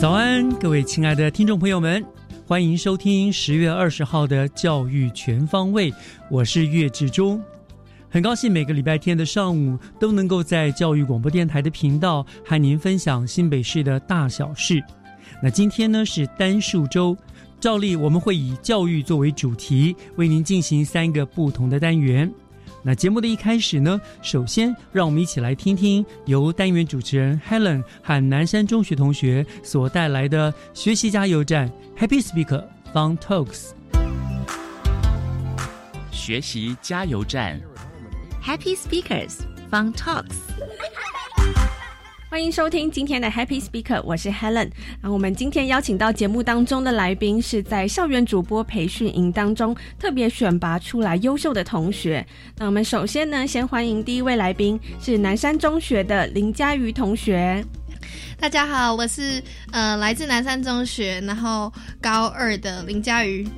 [0.00, 2.04] 早安，各位亲爱的听众朋友们，
[2.46, 5.90] 欢迎收听十月二十号的《教育全方位》，
[6.30, 7.42] 我是岳志忠。
[8.08, 14.80] 很高兴每个礼拜天的上午都能够在教育广播电台的频道和您分享新北市的大小事。
[15.42, 17.16] 那今天呢是单数周，
[17.58, 22.32] 照例我们会以教育作为主题，为您进行三个不同的单元。
[22.82, 33.70] 那节目的一开始呢，首先让我们一起来听听由单元主持人 Helen 和南山中学同学所带来的学习加油站 Happy Speaker Fun Talks。
[36.10, 37.60] 学习加油站。
[38.42, 39.38] Happy Speakers
[39.70, 40.36] Fun Talks。
[42.30, 44.70] 欢迎收听今天的 Happy Speaker，我是 Helen。
[45.00, 52.24] 啊，我们今天邀请到节目当中的来宾是在校园主播培训营当中特别选拔出来优秀的同学。
[52.58, 57.64] 那我们首先呢，先欢迎第一位来宾是南山中学的林佳瑜同学。
[58.38, 63.48] 大家好，我是呃来自南山中学，然后高二的林佳瑜。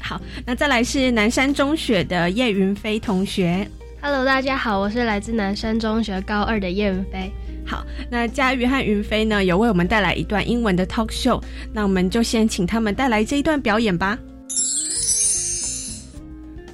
[0.00, 3.68] 好，那再来是南山中学的叶云飞同学。
[4.02, 7.30] Hello，大家好，我是来自南山中学高二的叶云飞。
[7.65, 11.41] 好，那佳瑜和云飞呢，有为我们带来一段英文的 talk show，
[11.73, 14.17] 那我们就先请他们带来这一段表演吧。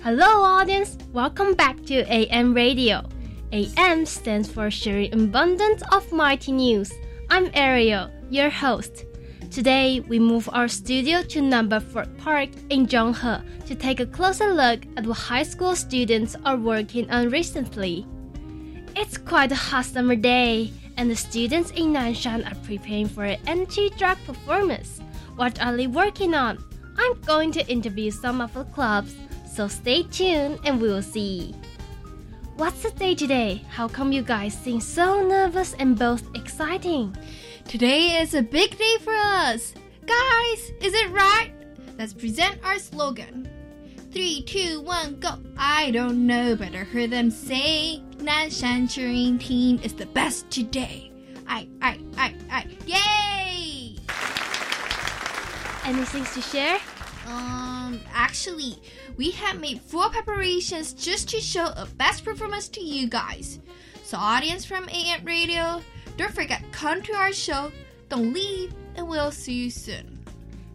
[0.03, 0.91] Hello, audience.
[1.13, 3.03] Welcome back to AM Radio.
[3.51, 6.89] AM stands for sharing abundance of mighty news.
[7.29, 9.05] I'm Ariel, your host.
[9.49, 14.53] Today, we move our studio to Number 4 Park in Zhonghe to take a closer
[14.53, 18.05] look at what high school students are working on recently.
[18.95, 23.40] It's quite a hot summer day, and the students in Nanshan are preparing for an
[23.46, 25.00] anti-drug performance.
[25.36, 26.62] What are they working on?
[26.98, 29.14] I'm going to interview some of the clubs,
[29.50, 31.54] so stay tuned and we will see.
[32.56, 33.64] What's the day today?
[33.70, 37.16] How come you guys seem so nervous and both exciting?
[37.66, 39.74] Today is a big day for us.
[40.06, 41.52] Guys, is it right?
[41.98, 43.48] Let's present our slogan.
[44.12, 45.38] Three, two, one, go.
[45.56, 51.10] I don't know, but I heard them say Nanshan cheering team is the best today.
[51.48, 53.96] I, I, I, I, yay!
[55.84, 56.78] Anything to share?
[57.26, 58.76] Um, actually,
[59.16, 63.58] we have made four preparations just to show a best performance to you guys.
[64.04, 65.82] So, audience from AM Radio,
[66.16, 67.72] don't forget come to our show.
[68.08, 70.22] Don't leave, and we'll see you soon.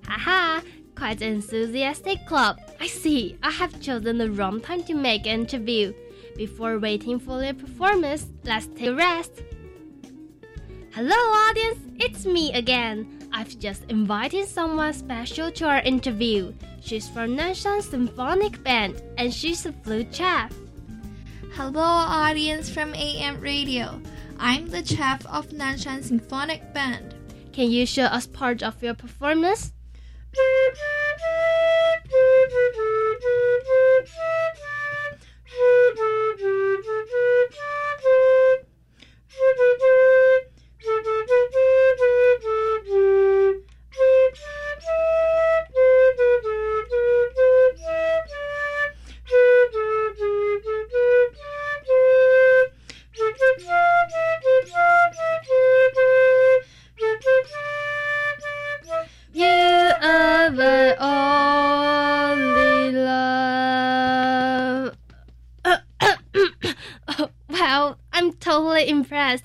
[0.06, 0.62] Haha,
[0.96, 2.60] quite enthusiastic club.
[2.82, 3.38] I see.
[3.42, 5.94] I have chosen the wrong time to make an interview.
[6.38, 9.42] Before waiting for your performance, let's take a rest.
[10.94, 11.80] Hello, audience.
[12.00, 13.28] It's me again.
[13.34, 16.54] I've just invited someone special to our interview.
[16.80, 20.54] She's from Nanshan Symphonic Band, and she's a flute chef.
[21.54, 24.00] Hello, audience from AM Radio.
[24.40, 27.16] I'm the chef of Nanshan Symphonic Band.
[27.52, 29.74] Can you show us part of your performance?
[35.58, 36.00] Thank
[42.44, 42.47] you.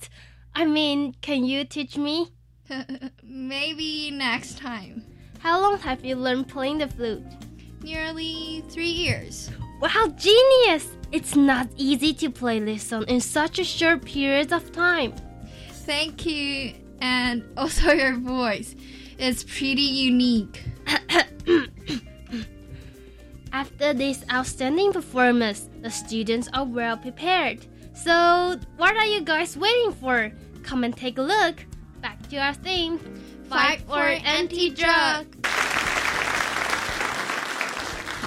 [0.01, 0.09] Love.
[0.55, 0.65] I'm totally impressed.
[0.65, 2.29] I mean, can you teach me?
[3.23, 5.05] Maybe next time.
[5.39, 7.25] How long have you learned playing the flute?
[7.83, 9.51] Nearly three years.
[9.81, 10.89] Wow, genius!
[11.11, 15.15] It's not easy to play this song in such a short period of time.
[15.87, 16.75] Thank you.
[17.01, 18.77] And also your voice.
[19.19, 20.63] It's pretty unique.
[23.53, 27.67] After this outstanding performance, the students are well prepared.
[28.03, 30.33] So, what are you guys waiting for?
[30.65, 31.65] Come and take a look.
[32.01, 32.99] Back to our theme
[33.49, 35.42] Fight for anti-drug.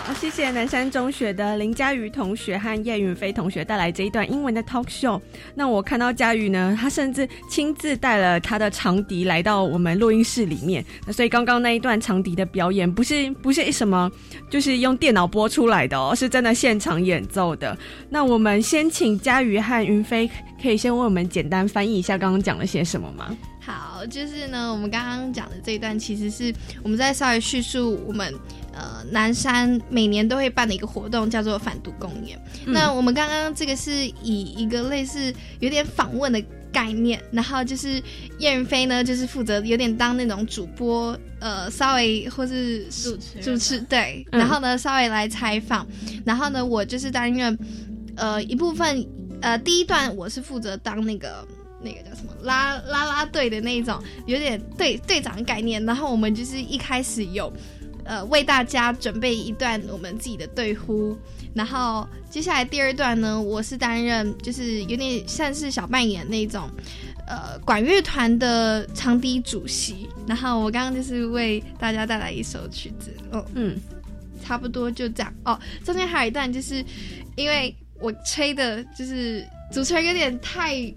[0.06, 5.19] 好，谢谢南山中学的林佳瑜同学和叶云飞同学带来这一段英文的 talk show。
[5.56, 10.86] 那我看到佳瑜呢，他甚至亲自带了他的长笛来到我们录音室里面。
[11.07, 14.12] 那所以刚刚那一段长笛的表演，不是不是什么，
[14.48, 17.75] 就是用电脑播出来的哦，是真的现场演奏的。
[18.07, 20.30] 那我们先请佳瑜和云飞，
[20.62, 23.36] 可以先为我们简单翻译一下刚刚讲了些什么吗？
[23.60, 26.54] 好，就是呢，我们刚刚讲的这一段，其实是
[26.84, 28.31] 我们在稍微叙述我们
[28.75, 32.39] 呃南山每年都会办的一个活动，叫做反毒公演。
[32.66, 33.92] 那我们刚刚这个是
[34.22, 38.01] 以一个类似有点访问的概念，然后就是
[38.38, 45.88] 叶云飞呢，就是负责有点当那种主播，呃，稍微或是主持主持对，嗯然后呢稍微来采访，
[46.25, 47.57] 然后呢我就是担任
[48.18, 49.07] 呃一部分
[49.42, 51.48] 呃第一段我是负责当那个。
[51.81, 55.86] 那个叫什么拉拉拉队的那一种，有点队队长的概念。
[55.86, 57.54] 然后我们就是一开始有，
[58.06, 61.18] 呃，为大家准备一段我们自己的对呼。
[61.54, 66.69] 然后接下来第二段呢，我是担任就是有点像是小扮演那种，
[67.28, 70.07] 呃，管乐团的长笛主席。
[70.28, 73.75] 然后我刚刚就是为大家带来一首曲子，哦，嗯，
[74.44, 75.34] 差不多就这样。
[75.44, 76.84] 哦，中间还有一段，就是
[77.36, 80.94] 因为我吹的，就是主持人有点太。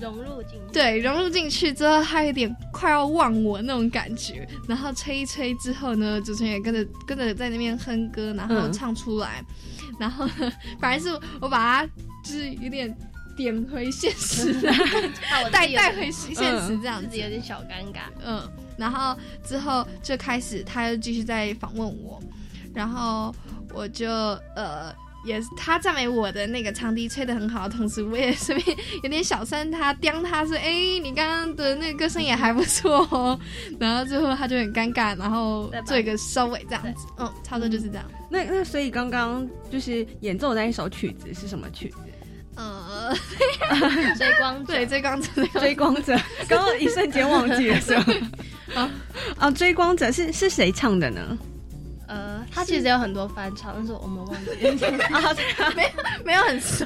[0.00, 0.72] 融入进去。
[0.72, 4.46] 对，融入进去之后，他有点快要忘我那种感觉。
[4.68, 9.44] 然后吹一吹之后呢，主持人也跟着跟着在那边哼歌，然后嗯唱出来。
[9.98, 11.08] 然后呢， 反而是
[11.40, 12.94] 我把他就是有点
[13.36, 14.60] 点回现实，
[15.50, 17.22] 带 带回现实这样子自己。
[17.22, 18.00] 有点小尴尬。
[18.24, 18.42] 嗯，
[18.76, 22.22] 然后之后就开始，他又继续在访问我，
[22.74, 23.34] 然后
[23.72, 24.10] 我就
[24.54, 24.94] 呃。
[25.26, 30.70] 也是他赞美我的那个长笛吹得很好的同时，我也顺便 有点小声他刁他说：“哎、
[31.02, 33.38] 你刚刚的那个歌声也还不错哦。”
[33.78, 37.06] 然后最后他就很尴尬，然后做一个收尾这样子。
[37.18, 38.04] 嗯，差不多就是这样。
[38.30, 41.96] 那那所以刚刚就是演奏的那一首曲子是什么曲子？
[42.56, 43.14] 呃，
[44.16, 46.16] 追光者对，追光者，追光追光者，
[46.48, 48.04] 刚刚一瞬间忘记了是吗？
[48.74, 48.90] 啊
[49.38, 49.50] 啊！
[49.50, 51.38] 追光者是是谁唱的呢？
[52.08, 55.04] 呃，他其实有很多翻唱，但是我们忘记了。
[55.06, 55.92] 啊，对啊，
[56.24, 56.84] 没有很熟。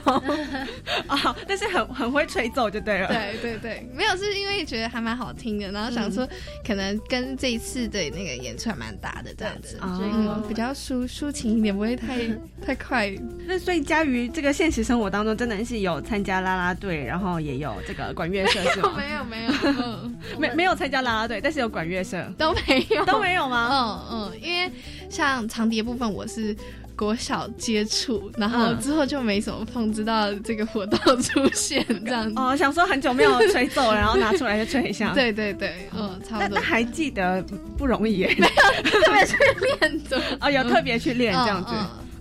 [1.07, 3.09] 啊， 但是很很会吹奏就对了。
[3.09, 6.29] 对对对，没有是因为觉得还蛮好听的，然后想说
[6.67, 12.19] 可能跟这一次的那个演出还蛮搭的这样子，啊追嗯，比较抒抒情一点，不会太
[12.65, 13.11] 太快。
[13.47, 18.93] 那所以佳瑜这个现实生活当中真的是有参加啦啦队，然后也有这个管乐社是吗？
[18.97, 24.09] 没 有没有，嗯，没没有参加啦啦队，但是有管乐社，都没有都没有吗？
[24.11, 24.71] 嗯嗯，因为
[25.09, 26.57] 像长笛的部分，我是
[26.97, 32.35] 国小接触，然后嗯之后就没什么碰，直到这个活动 出现这样子。
[32.41, 36.49] 哦，想说很久没有吹奏，然后拿出来就吹一下。，对对对，嗯，差不多。
[36.49, 37.45] 那那还记得
[37.77, 38.35] 不容易耶。
[38.35, 39.37] 特别去
[39.81, 41.73] 练的哦，有特别去练这样子。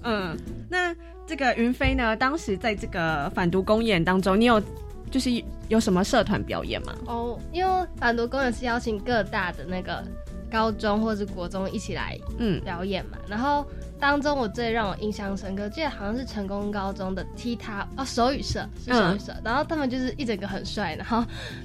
[0.04, 0.36] 嗯，
[0.70, 0.96] 那
[1.28, 2.16] 这个云飞呢？
[2.16, 4.62] 当时在这个反毒公演当中，你有
[5.12, 5.30] 就是
[5.68, 6.96] 有什么社团表演吗？
[7.06, 10.04] 哦，因为反毒公演是邀请各大的那个
[10.52, 13.66] 高中或是国中一起来嗯，表演嘛，然后
[14.00, 21.24] 当中我最让我印象深刻，记得好像是成功高中的踢踏哦手语社是手语社，然后他们就是一整个很帅，然后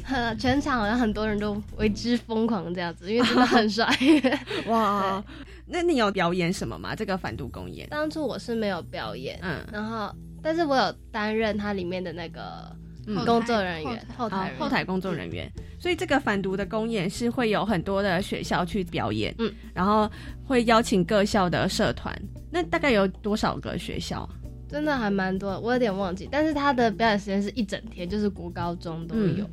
[0.08, 3.88] 呃 全场好像很多人都为之疯狂这样子，因为真的很帅。
[4.66, 5.22] 哇，
[5.66, 6.94] 那你有表演什么吗？
[6.94, 7.88] 这个反毒公演？
[7.88, 12.40] 当初我是没有表演，嗯，然后但是我有担任它里面的那个
[12.72, 12.83] 嗯
[13.24, 14.06] 工作人员。
[14.16, 20.10] 后台后台工作人员，所以这个反毒的公演是会有很多的学校去表演，嗯，然后
[20.44, 22.14] 会邀请各校的社团。
[22.50, 24.28] 那大概有多少个学校？
[24.68, 29.44] 真的还蛮多的，我有点忘记，但是他的表演时间是一整天，就是国高中都有。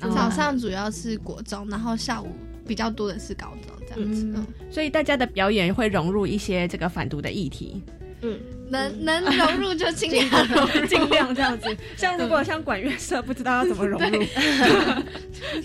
[0.00, 0.10] 嗯。
[0.12, 2.26] 早上主要是国中，然后下午
[2.66, 4.24] 比较多的是高中这样子。
[4.24, 7.80] 嗯嗯，所以大家的表演会融入一些这个反毒的议题，
[8.22, 10.86] 嗯，能能融入就尽量 融入。
[10.86, 11.76] 尽量这样子。
[11.96, 14.24] 像如果像管乐社，不知道要怎么融入，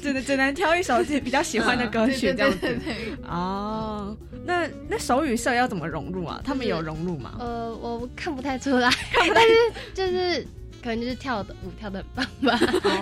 [0.01, 2.77] 只能只能挑一首自己比较喜欢的歌曲这样子。
[3.27, 4.15] 哦，
[4.45, 6.41] 那那手语社要怎么融入啊？
[6.43, 7.35] 他们有融入吗？
[7.39, 8.89] 呃，我看不太出来，
[9.33, 9.53] 但是
[9.93, 10.45] 就是
[10.81, 12.59] 可能就是跳的舞跳的很棒吧，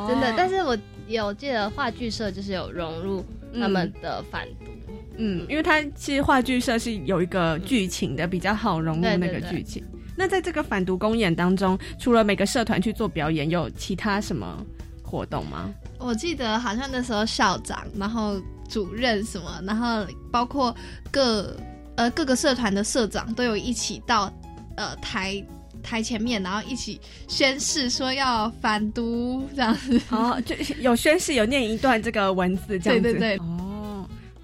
[0.08, 0.34] 真的。
[0.36, 0.78] 但是我
[1.08, 3.26] 有记得话剧社就是有融入
[3.60, 4.72] 他们的反读，
[5.18, 9.84] 嗯，因为它其实话剧社是有一个剧情的，比较好融入那个剧情。
[10.16, 14.66] 那在这个反毒公演当中，除了每个社团去做表演，有其他什么
[15.04, 15.72] 活动吗？
[16.00, 20.76] 我记得好像那时候校长，然后主任什么，然后包括
[21.12, 21.56] 各
[21.96, 24.32] 呃各个社团的社长都有一起到
[24.76, 25.44] 呃台
[25.84, 30.02] 台前面，然后一起宣誓说要反毒这样子。
[30.10, 33.02] 哦，就有宣誓，有念一段这个文字这样子。
[33.02, 33.40] 对对对。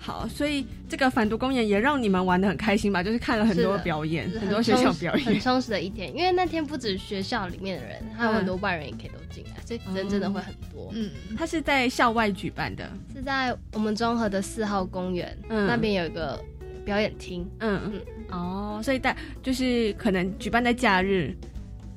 [0.03, 0.65] 哦，好，所以。
[0.89, 3.01] 这个反毒公演也让你们玩的很开心吧？
[3.01, 6.15] 就是看了很多表演，很多学校表演，很充实的一天。
[6.15, 10.91] 因为那天不止学校里面的人，还有很多外人也可以都进来，所以人真的会很多。
[10.93, 16.39] 嗯，他是在校外举办的，是在我们中和的四号公园那边有一个
[16.85, 17.43] 表演厅。
[17.61, 21.35] 嗯嗯，哦，所以在就是可能举办在假日。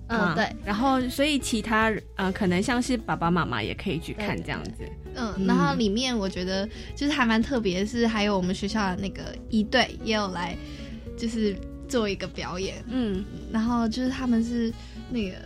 [0.08, 0.48] 嗯，对。
[0.64, 4.84] 然后，所以其他呃，可能像是爸爸妈妈也可以去看这样子。
[5.16, 10.56] 嗯，然后里面我觉得就是还蛮特别，是还有我们学校的那个一队也有来，
[11.16, 11.56] 就是
[11.88, 12.76] 做一个表演。
[12.88, 14.72] 嗯，然后就是他们是
[15.10, 15.36] 那个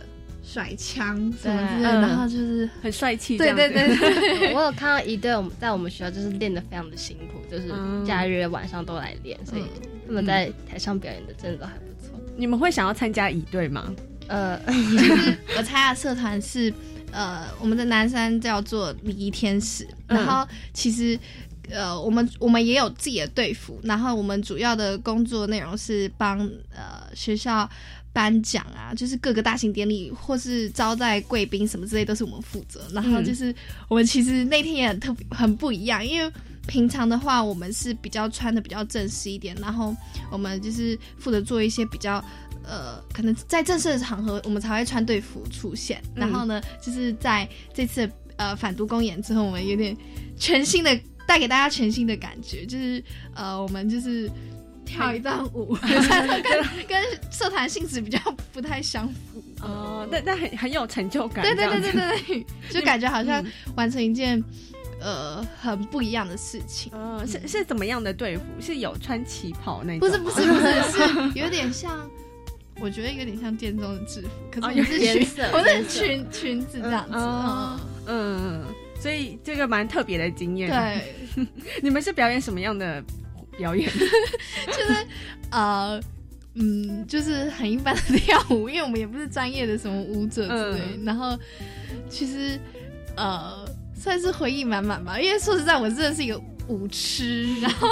[0.43, 3.37] 甩枪什么的，然后就是很帅气。
[3.37, 7.71] 对对对对， 我有看到一队我们在我们学校就是练的非常的辛苦，就是
[8.05, 9.63] 假日晚上都来练，所以
[10.05, 12.19] 他们在台上表演的真的都还不错。
[12.35, 13.93] 你们会想要参加一队吗？
[14.31, 16.73] 呃，就 是我参加社团是，
[17.11, 21.19] 呃，我们的南山叫做礼仪天使，然后其实，
[21.69, 26.39] 呃，我们我们也有自己的队服，然后我们主要的工作内容是帮
[26.73, 27.69] 呃学校
[28.13, 33.53] 颁奖啊，就是各个大型典礼或是招待贵宾什么之类都是我们负责，然后就是
[33.89, 36.31] 我们其实那天也很特别很不一样，因为
[36.67, 39.93] 平常的话我们是比较穿的比较正式一点，然后
[40.31, 42.23] 我们就是负责做一些比较。
[42.63, 46.01] 呃，可能在正式的场合，我们才会穿队服出现。
[46.15, 49.95] 然后呢，就是在这次呃反毒公演之后，我们有点
[50.37, 53.03] 全新的带给大家全新的感觉，就是
[53.35, 54.29] 呃，我们就是
[54.85, 58.19] 跳一段舞， 跟跟社团性质比较
[58.51, 59.43] 不太相符。
[59.61, 61.43] 哦，但但很很有成就感。
[61.43, 63.43] 对对对对对， 就感觉好像
[63.75, 64.43] 完成一件
[64.99, 66.91] 呃很不一样的事情。
[66.95, 68.43] 嗯，是是怎么样的队服？
[68.59, 69.99] 是有穿旗袍那种？
[69.99, 72.09] 不是不是不是，是有点像。
[72.81, 77.11] 我觉得有点像店中的制服，可是我是裙，我是裙裙子这样子。
[77.13, 78.65] 嗯嗯，
[78.99, 80.69] 所以这个蛮特别的经验。
[80.69, 81.45] 对，
[81.83, 83.03] 你们是表演什么样的
[83.55, 83.87] 表演？
[84.67, 85.07] 就是
[85.51, 86.01] 呃
[86.55, 90.99] 嗯，就是很一般的 跳舞，因为我们也不是专业的什么舞者之类。
[91.05, 91.37] 然后
[92.09, 92.59] 其实
[93.15, 93.63] 呃
[93.95, 97.61] 算是回忆满满吧，因为说实在，我真的是一个舞痴。
[97.61, 97.87] 然后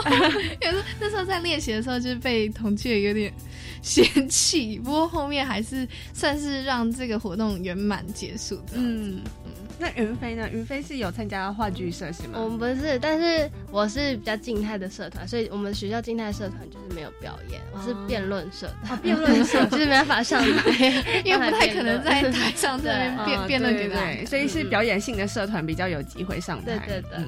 [0.62, 3.32] 有时那时候在练习的时候，就是被同学有点。
[3.84, 8.74] 嫌弃，不过后面还是算是让这个活动圆满结束的。
[8.74, 10.50] 嗯嗯，那云飞呢？
[10.52, 12.40] 云飞是有参加话剧社是吗？
[12.40, 17.62] 我们不是，但是我是比较静态的社团，所以我们学校静态社团就是没有表演。
[17.72, 26.78] 我是辩论社的，辩论社 就是没办法上台， 因为不太可能在台上这边辩辩论给大家，所以是表演性的社团比较有机会上台。
[26.78, 27.26] 对对对。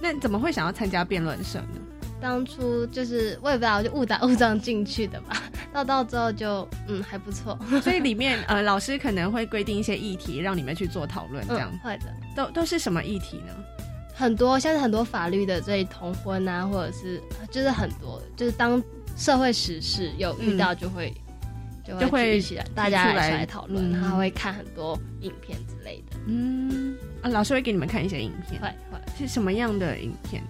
[0.00, 1.80] 那怎么会想要参加辩论社呢？
[2.20, 5.42] 当初就是我也不知道，就误打误撞进去的吧。
[5.72, 12.06] 到到之后就嗯还不错，所以里 面呃老师可能会规定一些议题让你们去做讨论，这样会的。
[12.34, 13.54] 都都是什么议题呢？
[14.14, 17.22] 很多像是很多法律的所以同婚啊，或者是
[17.52, 18.82] 就是很多就是当
[19.16, 21.14] 社会时事有遇到就会
[21.86, 26.16] 就会一起来大家一起来讨论，他会看很多影片之类的。
[26.26, 30.42] 嗯啊，老师会给你们看一些影片，会会是什么样的影片？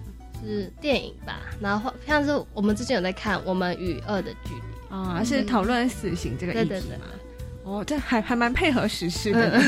[0.43, 7.05] 是电影吧，然后像是我们之前有在看《我们与恶的距离》啊，是讨论死刑这个议题吗？
[7.63, 9.61] 哦，这还还蛮配合时事的。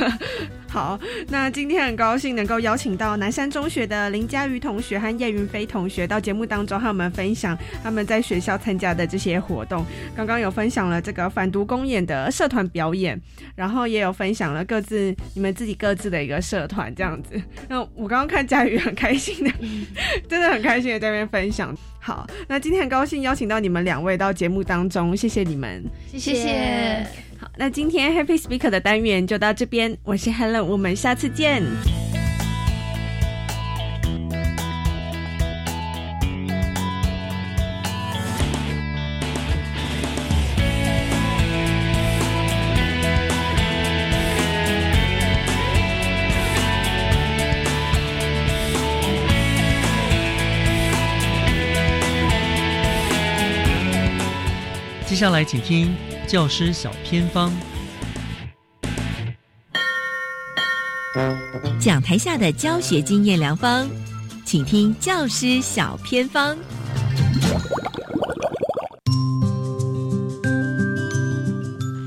[0.76, 9.82] 好，那今天很高兴能够邀请到南山中学的林佳瑜同学和叶云飞同学到节目当中和我们分享他们在学校参加的这些活动。
[10.14, 13.18] 刚刚有分享了这个反毒公演的社团表演，
[13.54, 17.40] 然后也有分享了各自你们自己各自的一个社团这样子。
[17.70, 19.50] 那我刚刚看佳瑜很开心的，
[20.28, 21.74] 真的很开心的在那边分享。
[22.00, 27.06] 好，那今天很高兴邀请到你们两位到节目当中，谢谢你们，谢谢。
[27.38, 31.62] 好，那今天 Happy Speaker 的单元就到这边，我是 Helen，我们下次见。
[55.06, 55.94] 接下来，请听
[56.26, 57.52] 教师小偏方。
[61.80, 63.88] 讲台下的教学经验良方
[64.44, 66.56] 请听教师小偏方。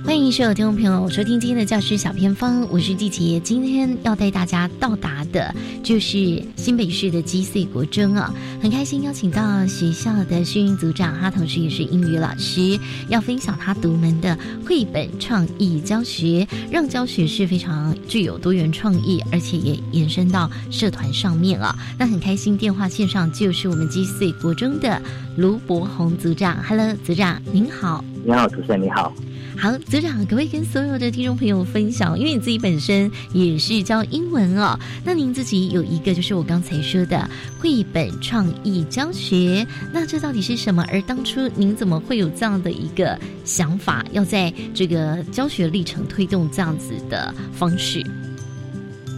[0.09, 3.39] 欢迎所有听众朋友收听今天的教师小偏方，我是季杰。
[3.41, 12.75] 今天要带大家到达的就是新北市的基穗国中啊，很开心邀请到学校的训运组长，他同时也是英语老师，
[13.07, 14.35] 要分享他独门的
[14.65, 21.77] 绘本创意教学，让教学是非常具有多元创意，而且也延伸到社团上面啊。
[21.99, 24.99] 那很开心，电话线上就是我们基穗国中的
[25.37, 26.57] 卢博宏组长。
[26.67, 28.03] Hello，组长您好。
[28.25, 29.13] 你好，主持人你好。
[29.59, 32.17] 好，组长，可不可以跟所有的听众朋友分享？
[32.17, 40.85] 因为你自己本身也是教英文哦，那您自己有一个就是我刚才说的绘本创意教学，那这到底是什么？
[40.89, 48.01] 而当初您怎么会有这样的一个想法，要在这个教学历程推动这样子的方式？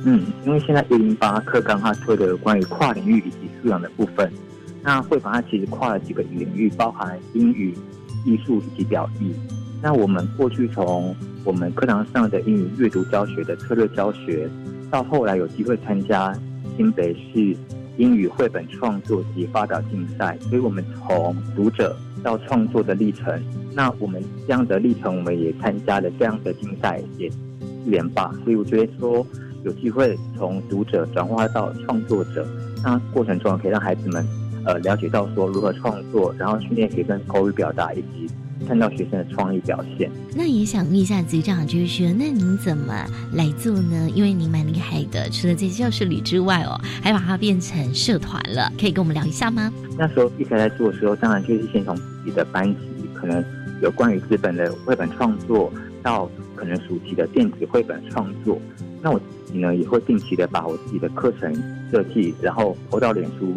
[0.05, 4.33] 嗯，因为现在一零八课纲它推的关于跨领域以及素养的部分，
[4.81, 7.77] 那绘本它其实跨了几个领域，包含英语、
[8.25, 9.31] 艺术以及表意。
[9.83, 14.47] 那我们过去从我们课堂上的英语阅读教学的策略教学，
[14.91, 16.31] 到后来有机会参加
[16.77, 17.57] 新北市
[17.97, 23.41] 英语绘本创作及发表竞赛，所以我们从读者到创作的历程，
[23.73, 28.31] 那我们这样的历程，我们也参加了这样的竞赛，也一连霸。
[28.43, 29.25] 所以我觉得说，
[29.63, 32.47] 有机会从读者转化到创作者，
[32.83, 34.23] 那过程中可以让孩子们
[34.63, 38.29] 呃了解到说如何创作，然后训练学生口语表达以及。
[38.67, 44.09] 看到学生的创意表现，那也想问一下局长，就是说，那您怎么来做呢？
[44.13, 49.71] 因为您蛮厉害的，除了在教室里之外哦，还把它变成社团了，可以跟我们聊一下吗？
[49.97, 52.79] 那时候一开始在做的时候，当然就是先从自己的班级，
[53.13, 53.43] 可能
[53.81, 58.61] 有关于资本的绘本创作，到可能暑期的电子绘本创作。
[59.01, 61.53] 那我自己呢，也会定期的把我自己的课程
[61.91, 63.55] 设计，然后投到脸书。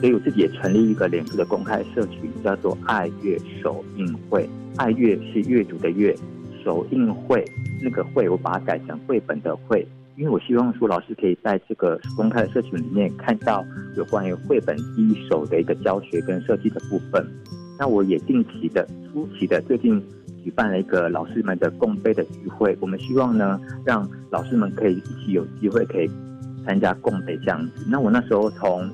[0.00, 4.48] 所以我自己也成立一个脸书的公开社群，叫做“爱阅首映会”。
[4.76, 6.14] 爱阅是阅读的阅，
[6.64, 7.44] 首映会
[7.82, 9.84] 那个会我把它改成绘本的绘，
[10.16, 13.64] 因为我希望说老师可以在这个公开社群里面看到
[13.96, 17.26] 有关于绘本第一手的一个教学跟设计的部分。
[17.76, 20.00] 那我也定期的、初期的最近
[20.44, 26.08] 举办了一个老师们的共杯的聚会，我们希望呢让老师们可以一起有机会可以
[26.64, 27.84] 参加共杯这样子。
[27.88, 28.88] 那我那时候从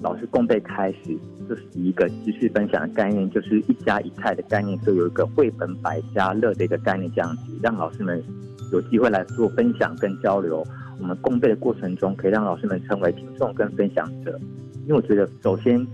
[0.00, 1.16] 老师共备开始，
[1.48, 8.22] 就是一个知识分享的概念，就是一家一菜的概念，就有一个绘本百家乐的一个概念，这样子让老师们
[8.72, 10.66] 有机会来做分享跟交流。
[10.98, 14.38] 我们共备的过程中，可以让老师们成为听众跟分享者。
[14.86, 15.86] 因为我觉得，首先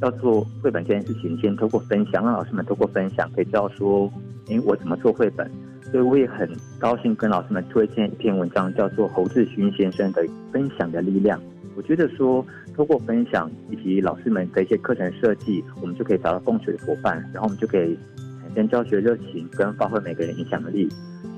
[0.00, 4.12] 要做绘本这件事情，先透过分享，让老师们透过分享可以知道说，
[4.48, 5.50] 诶，我怎么做绘本。
[5.90, 11.38] 所以我也很高兴跟老师们推荐一篇文章，叫做侯志勋先生的《分享的力量》。
[11.76, 17.96] 我觉得说，通过分享以及老师们的一些课程设计，我们就可以找到共学的伙伴，然后我们就可以
[18.42, 20.88] 产生教学热情跟发挥每个人影响力。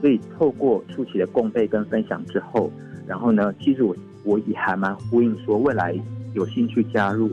[0.01, 2.71] 所以透过初期的共备跟分享之后，
[3.07, 3.95] 然后呢，其实我
[4.25, 5.95] 我也还蛮呼应说，未来
[6.35, 7.31] 有兴趣加入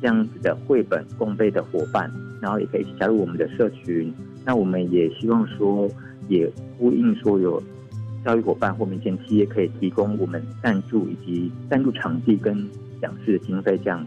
[0.00, 4.12] 这样子的绘本共备的伙伴，然后也可以加入我们的社群。
[4.44, 5.88] 那我们也希望说，
[6.28, 7.62] 也呼应说有。
[8.24, 12.56] 教育伙伴或民间企业可以提供我们赞助以及赞助场地跟
[13.02, 14.06] 讲师的经费这样。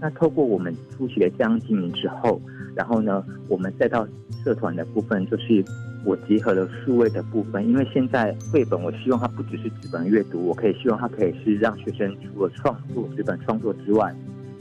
[0.00, 2.40] 那透过我们初期的这样经营之后，
[2.76, 4.06] 然后呢，我们再到
[4.44, 5.64] 社团的部分，就是
[6.04, 7.66] 我结合了数位的部分。
[7.66, 14.14] 因为现在绘本，我希望它不只是纸本阅读，我可以希望它可以是让学生除了创作纸本创作之外，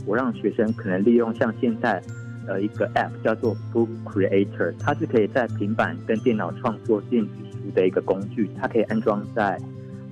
[0.07, 2.01] 我让学生可能利用像现在
[2.47, 7.57] 呃一个 App 叫做 Book Creator，它是可以在平板跟电脑创作电子书。
[7.73, 9.57] 的一个工具，它可以安装在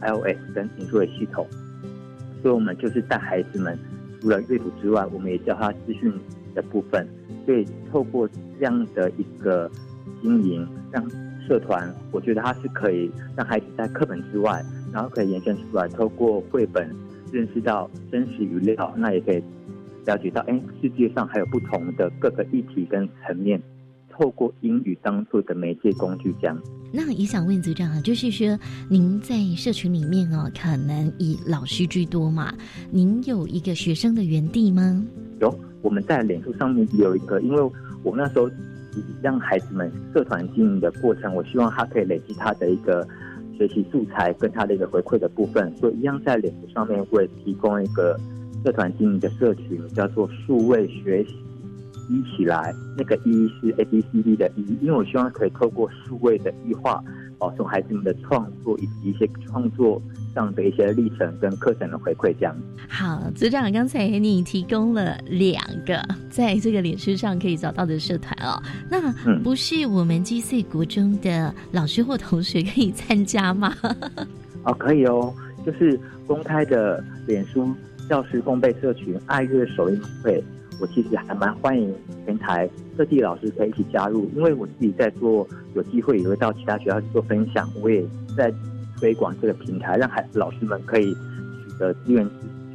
[0.02, 1.46] iOS 跟苹果的系统，
[2.42, 3.78] 所以我们就是带孩子们
[4.20, 6.12] 除了阅读之外，我们也教他资讯
[6.56, 7.08] 的部分。
[7.46, 9.70] 所以透过这样的一个
[10.22, 11.04] 经营，让
[11.48, 16.88] 社团，我觉得它是可以让孩子在课本之外，然后可以延伸出来，透过绘本
[17.32, 19.44] 认识到真实语料，那也可以
[20.06, 23.62] 了解到，哎，世界上还有不同的各个议题跟层面。
[24.12, 26.58] 透过英语当做的媒介工具，这样。
[26.92, 32.54] 那也想问组长啊，就是说您在社群里面哦，可能以老师居多嘛？
[32.92, 35.04] 您有一个学生的园地吗？
[35.40, 37.72] 有，我们在脸书上面有一个，因为
[38.04, 38.50] 我们那时候
[39.22, 43.08] 让孩子们社团经营的过程，我希望他可以累积他的一个
[43.58, 48.20] 学习素材跟他的一个回馈的部分，所以一样在脸书上面会提供一个
[48.66, 51.36] 社团经营的社群，叫做数位学习。
[52.10, 57.04] 一起来，那个一是 A B C D 的一，因为我希望可以透过数位的异化，
[57.38, 60.02] 保送孩子们的创作以及一些创作
[60.34, 62.56] 上的一些历程跟课程的回馈，这样。
[62.90, 73.74] 好，组长，刚才你提供了两个在这个脸书上可以找到的社团哦，那不是我们 G C 国中的老师或同学可以参加吗？
[74.64, 75.34] 哦，可以哦，
[75.66, 77.74] 就是公开的脸书
[78.10, 80.44] 教师共备社群爱乐首映会。
[80.82, 81.94] 我其实还蛮欢迎
[82.26, 82.68] 全台
[82.98, 88.04] 各地老师可以一起加入，因为我自己在做，有机会也会到其他学校去做分享，我也
[88.36, 88.52] 在
[89.00, 92.28] 推广这个平台，让孩子老师们可以取得资源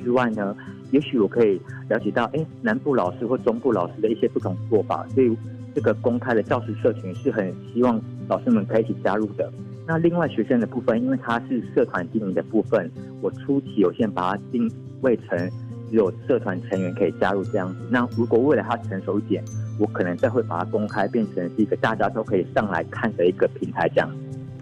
[0.05, 0.57] 之外呢，
[0.93, 5.37] 也许我可以了解到，哎，南部老师或中部老师的一些不同做法，所以
[5.75, 9.53] 这个公开的教师社群是很希望老师们可以一起加入的。
[9.85, 12.89] 那另外学生的部分，因为它是社团经营的部分，
[13.21, 15.51] 我初期有先把它定位成。
[15.91, 17.77] 只有社团成员可以加入这样子。
[17.91, 19.45] 那如果为了它成熟一点，
[19.79, 24.11] 我可能再会把它公开，变成是一个大家都可以上来看的一个平台这样。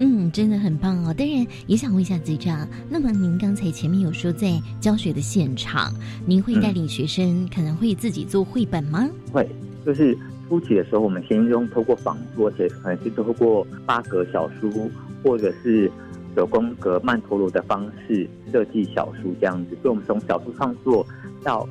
[0.01, 1.15] 嗯，真的很棒哦。
[1.17, 5.93] 当然也想问一下组长，那么您刚才前面有说在教学的现场，
[6.27, 9.09] 您会带领学生可能会自己做绘本吗？
[9.33, 9.49] 会，
[9.87, 10.17] 就是
[10.49, 14.91] 初期的时候，我们先用透过仿作，且可能是透过八格小书，
[15.23, 15.91] 或者是。
[16.35, 21.07] 九宫格曼陀罗的方式设计小书这样子，所以我们从小书创作
[21.43, 21.67] 到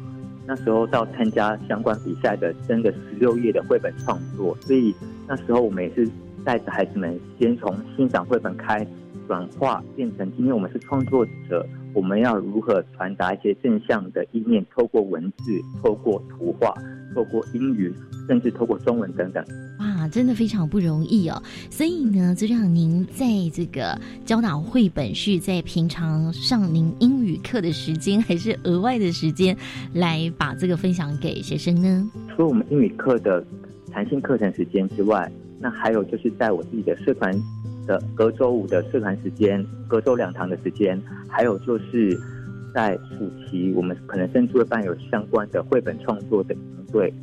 [0.45, 4.93] 那时候到参加相关比赛的真的十六页的绘本创作，所以
[5.27, 6.09] 那时候我们也是
[6.43, 8.85] 带着孩子们先从欣赏绘本开，
[9.27, 16.73] 转化变成今天我们是创作者，我们要如何传达一些正向的意念，透过文字，透过图画，
[17.13, 17.93] 透过英语。
[18.25, 19.43] 甚至透过中文等等，
[19.79, 21.43] 哇，真的非常不容易哦。
[21.69, 29.53] 所以呢，就让您在这个教导绘本是在平常上您英语课的时间，还是额外的时间
[29.93, 32.09] 来把这个分享给学生呢？
[32.29, 33.45] 除了我们英语课的
[33.91, 37.37] 弹性课程时间之外，那还有就是在我自己的社团
[37.85, 40.97] 的隔周五的社团时间，隔周两堂的时间，
[41.27, 42.17] 还有就是
[42.73, 47.13] 在暑期，我们可能甚至会办有相关的绘本创作的营队。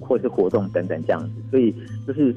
[0.00, 1.74] 或是活动等等这样子，所以
[2.06, 2.34] 就是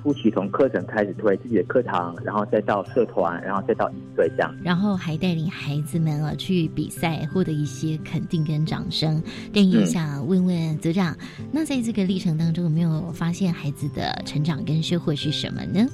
[0.00, 9.20] 初期从课程开始推自己的课堂，然后再到社团，然后再到营队这样，然后还带领孩子们啊去比赛，获得一些肯定跟掌声。
[9.52, 11.16] 但也想问问组长，
[11.50, 15.84] 那在这个历程当中有没有发现孩子的成长跟收获是什么呢？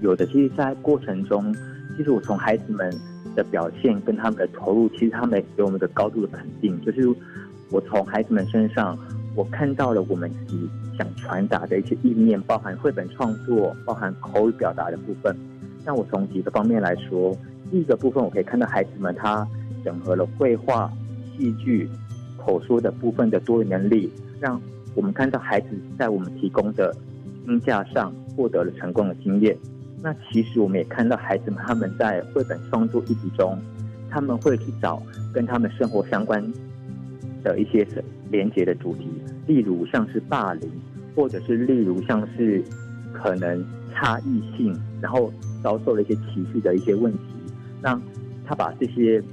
[0.00, 1.54] 有的，其实，在过程中，
[1.98, 2.90] 其实我从孩子们
[3.36, 7.08] 的表现跟他们的投入，其实他们给我们的高度的肯定，就是
[7.70, 8.98] 我从孩子们身上。
[9.36, 15.36] 我看到了我们自己想传达的一些意念，包含绘本创作，包含口语表达的部分。
[15.84, 17.36] 那我从几个方面来说，
[17.70, 19.46] 第一个部分我可以看到孩子们他
[19.84, 20.90] 整合了绘画、
[21.36, 21.86] 戏剧、
[22.38, 24.58] 口说的部分的多元能力，让
[24.94, 25.68] 我们看到孩子
[25.98, 26.96] 在我们提供的
[27.46, 29.54] 音架上获得了成功的经验。
[30.06, 33.58] 那其实我们也看到孩子们他们在绘本创作议题中，
[34.08, 35.02] 他们会去找
[35.34, 36.40] 跟他们生活相关
[37.42, 37.84] 的一些
[38.30, 39.08] 连接的主题。
[39.48, 40.70] 例如像是霸凌，
[41.16, 42.62] 或者是例如像是
[43.12, 47.18] 可能差异性，然后遭受了一些歧视的一些问题，
[47.82, 48.00] 那
[48.46, 49.26] 他把这些主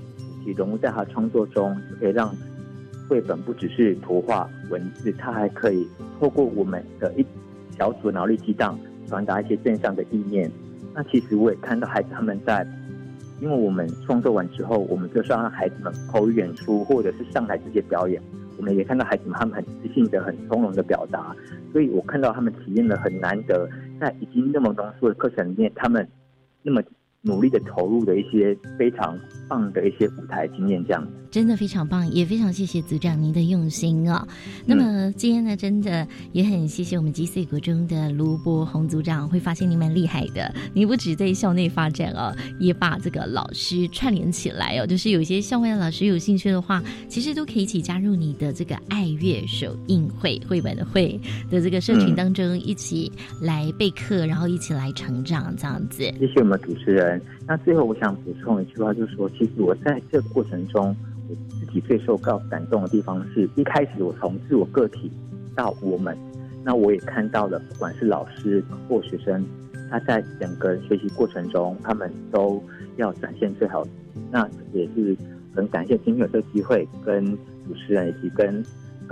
[0.43, 2.35] 题融入在他创作中，就可以让
[3.07, 5.87] 绘本不只是图画文字，他还可以
[6.19, 7.23] 透过我们的一
[7.77, 8.75] 小组脑力激荡，
[9.07, 10.51] 传达一些正向的意念。
[10.93, 12.65] 那其实我也看到孩子他们在，
[13.41, 18.21] 因为我们创作完之后，我们就是要让孩子们口语演出，或者是上台直接表演。
[18.57, 21.35] 我们也看到孩子们他们很自信的、很从容的表达，
[21.71, 23.67] 所以我看到他们体验了很难得，
[23.99, 26.07] 在已经那么浓缩的课程里面，他们
[26.61, 26.81] 那么。
[27.25, 34.23] 努力的投入的一些非常棒的一些舞台经验，这样真的非常棒，也非常谢谢组长您的用心哦。
[34.67, 40.53] 那么今天呢，真的也很谢谢我们 GC 国中的卢博宏组长，会发现你蛮厉害的。
[40.75, 44.85] 你不止在校内发展哦，也把这个老师串联起来哦。
[44.85, 51.19] 就是有一些校外的老师有兴趣的话，其实都可以一起加入你的这个爱乐手印会绘本的会
[51.49, 56.03] 的这个社群当中，一起来备课，然后一起来成长，这样子。
[56.19, 57.19] 谢谢我们主持人。
[57.47, 60.95] 那最后我想补充一句话，就是说，其实我在这个过程中，
[61.29, 65.11] 我自己最受到感动的地方，是一开始我从自我个体
[65.55, 66.17] 到我们，
[66.63, 69.45] 那我也看到了，不管是老师或学生，
[69.89, 72.63] 他在整个学习过程中，他们都
[72.95, 73.85] 要展现最好。
[74.31, 75.15] 那也是
[75.55, 77.25] 很感谢今天有这个机会，跟
[77.67, 78.63] 主持人以及跟。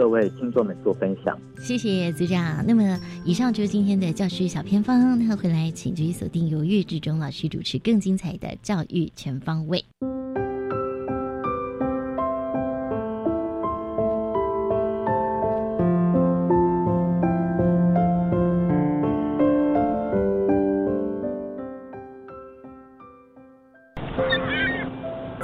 [0.02, 2.66] 各位听众们做分享，谢谢组长。
[2.66, 5.16] 那么，以上就是今天的教师小偏方。
[5.20, 9.86] 那回来，请继续锁定由岳志忠老师主持更精彩的教育全方位。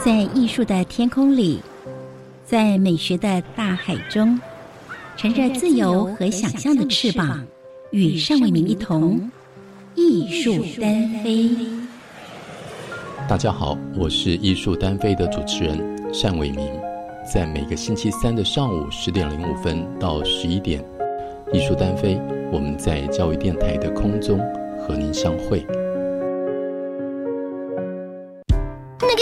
[0.03, 1.61] 在艺术的天空里，
[2.43, 4.39] 在美学的大海中，
[5.17, 7.43] 乘着自由和想象的翅膀，
[7.89, 9.19] 与单伟民一同
[9.95, 11.49] 艺术单飞。
[13.27, 15.79] 大家好，我是艺术单飞的主持人
[16.21, 16.69] 单伟民，
[17.33, 20.85] 在每个星期三的上午十点零五分到十一点，
[21.51, 24.37] 艺术单飞，我们在教育电台的空中
[24.77, 25.65] 和您相会。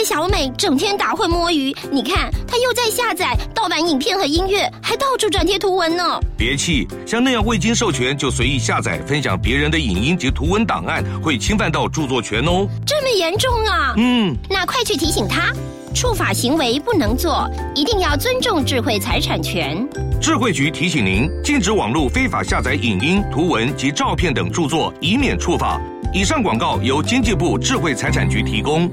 [0.06, 6.20] 小美整天打混摸鱼，你看她又在下载盗版影片和音乐，还到处转贴图文呢。
[6.38, 12.68] 别气，像那样未经授权就随意下载、分享别人的影音及图文档案，会侵犯到著作权哦。
[12.86, 13.96] 这么严重啊？
[13.98, 15.52] 嗯，那快去提醒他，
[15.96, 19.76] 触法行为不能做，一定要尊重智慧财产权。
[20.22, 25.82] 智慧局提醒您，禁止网络非法下载影音、图文及照片等著作，以免触法。
[26.14, 28.88] 以上广告由经济部智慧财产局提供。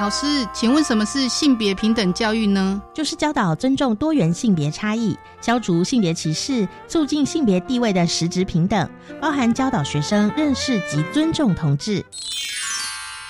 [0.00, 2.80] 老师，请问什么是性别平等教育呢？
[2.94, 8.88] 就是教导尊重多元性别差异，消除性别歧视，促进性别地位的实质平等，
[9.20, 12.02] 包含教导学生认识及尊重同志。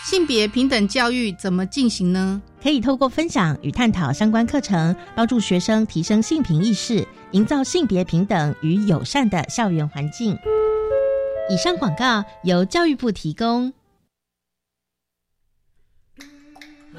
[0.05, 2.41] 性别平等教育怎么进行呢？
[2.63, 10.39] 可以透过分享与探讨相关课程，帮助学生提升性平意识，营造性别平等与友善的校园环境。
[11.51, 13.73] 以上广告由教育部提供。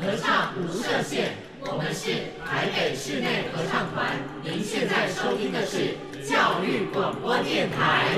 [0.01, 4.17] 合唱无设限，我们是台北室内合唱团。
[4.43, 5.93] 您现在收听的是
[6.27, 8.17] 教育广播电台。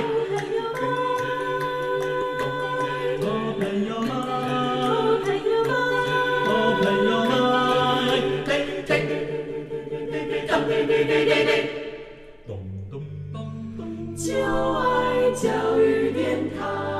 [14.15, 16.92] 就爱教育电台。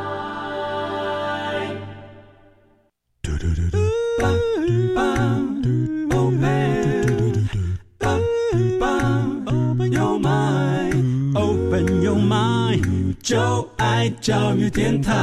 [13.24, 15.14] 就爱教育电台。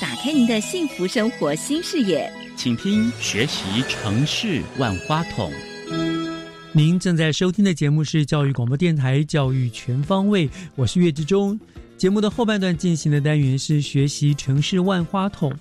[0.00, 5.52] 打开您的幸福生活新视野，请听学习城市万花筒。
[6.72, 11.60] 您正在收听的节目是教育广播电台《教育全方位》，我是岳志忠。
[11.98, 15.52] 节目的后半段进行的单元是学习城市万花筒。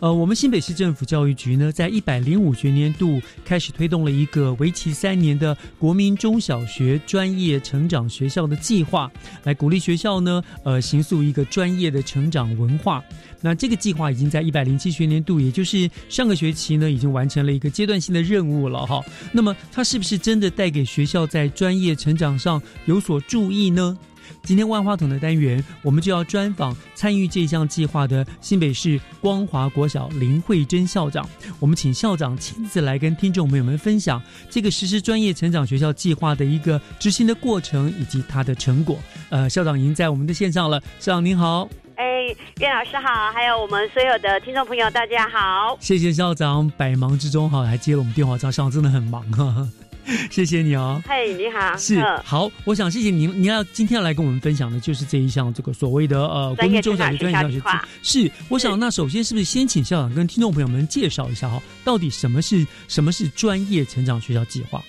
[0.00, 9.10] 呃，我们新北市政府教育局呢，在一百零五学年度开始推动了一个为期三年的国民中小学专业成长学校的计划，
[9.44, 13.04] 来鼓励学校呢，呃，形塑一个专业的成长文化。
[13.42, 19.04] 那这个计划已经在一百零七学年度，也就是上个学期呢，已经完成了一个阶段性的任务了哈。
[19.32, 23.98] 那么，它是不是真的带给学校在专业成长上有所注意呢？
[24.42, 31.28] 今天万花筒的单元，我们就要专访参与这项计划的新北市光华国小林慧珍校长。
[31.58, 38.98] 我们请校长亲自来跟听众朋友们分享这个实施专业成长学校计划的一个执行的过程以及它的成果。
[39.28, 41.68] 呃，校长已经在我们的线上了，校长您好。
[41.96, 45.76] 哎，岳老师好，还有我们所有的听众朋友，大家好。
[45.80, 49.68] 谢谢校长百忙之中哈，还接了我们电话，校长真的很忙哈。
[50.30, 57.60] 谢谢你哦，嘿，你好，是好，我想谢谢您，您要今天要来跟我们分享的就是这一项这个所谓的呃国民中小学专业教学
[58.02, 64.82] 是，我想那首先是不是先请校长跟听众朋友们介绍一下哈，到底什么是什么是专业成长学校计划？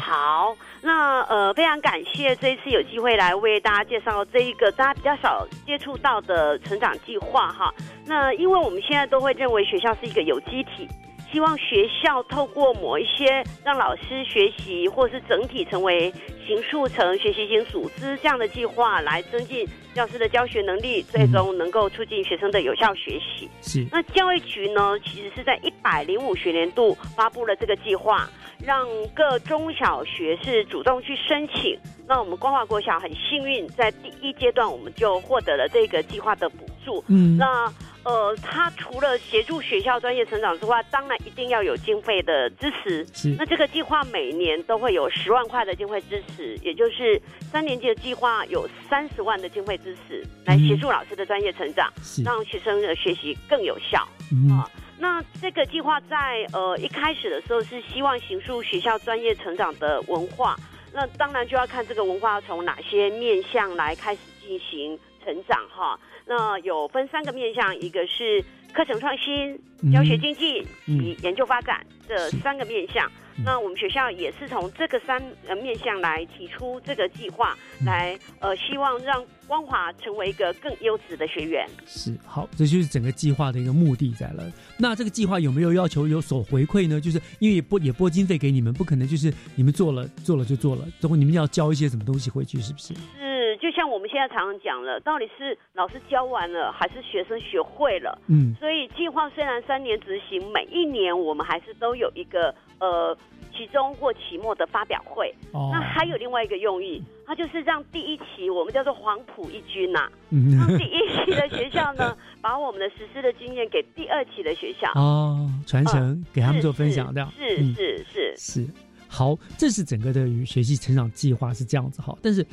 [0.00, 7.72] 好，那呃非常感谢这一次有机会来为大家介绍这一个大家比较少接触到的成长计划哈。
[8.04, 10.88] 那因为我们现在都会认为学校是一个有机体。
[11.32, 16.12] 希望学校透过某一些让老师学习，或是整体成为
[16.46, 23.50] 行塑成学习型组织这样的计划，来增进教师的教学能力，最终能够促进学生的有效学习。
[23.60, 23.86] 是。
[23.90, 28.28] 那教育局呢，其实是在一百零五学年度发布了这个计划，
[28.64, 31.78] 让各中小学是主动去申请。
[32.06, 37.02] 那我们光华国小很幸运，在第一阶段我们就获得了这个计划的补助。
[37.08, 37.36] 嗯。
[37.36, 37.66] 那
[38.06, 43.04] 呃，他除了协助学校专业成长之外，当然一定要有经费的支持。
[43.12, 43.34] 是。
[43.36, 51.92] 那这个计划每年都会有十万块的经费支持，也就是三年级的计划有三十万的经费支持，来协助老师的专业成长，
[52.24, 54.06] 让学生的学习更有效。
[54.52, 60.56] 啊，那这个计划在呃一开始的时候是希望形塑学校专业成长的文化，
[60.92, 65.98] 那当然就要看这个文化从哪些面向来开始进行成长哈。
[66.26, 73.10] 那有分三个面向，一个是课程创新、教学经济及研究发展这三个面向。
[73.44, 81.68] 那我们学校也是从这个三呃面向来提出这个计划，来呃希望让光华成为一个更优质的学员。
[81.86, 84.50] 是好，这就是整个计划的一个目的在了。
[84.78, 86.98] 那这个计划有没有要求有所回馈呢？
[86.98, 92.94] 就是因为拨也拨经费给你们，不可能就是你们做了做了就做了，之后你们要交一些什么东西回去，是不是？
[92.94, 98.18] 是，就像我们现在常常讲了，到底是老师教完了，还是学生学会了？
[98.28, 103.16] 嗯，所以计划虽然三年执行，每一年我们还是都有一个呃
[103.52, 105.32] 期中或期末的发表会。
[105.52, 114.90] 哦那还有另外一个用意，它就是让第一期我们叫做黄埔一军呐、嗯让第一期的学校呢，把我们的实施的经验给第二期的学校。
[114.94, 118.66] 哦，传承、嗯给他们做分享，这样是嗯是是是
[119.08, 122.14] 好，这是整个的与学习成长计划是这样子哈。
[122.22, 122.44] 但是，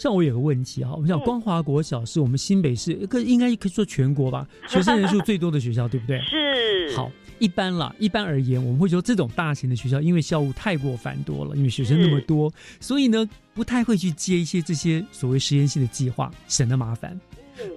[0.00, 6.18] 像我有个问题哈，我们想嗯光华国小是我们新北市，个应该可以说全国吧， 学生人数最多的学校，对不对？
[6.22, 17.20] 是好，一般啦，一般而言，我们会说这种大型的学校，因为校务太过繁多了，因为学生那么多，所以呢，不太会去接一些这些所谓实验性的计划，省得麻烦，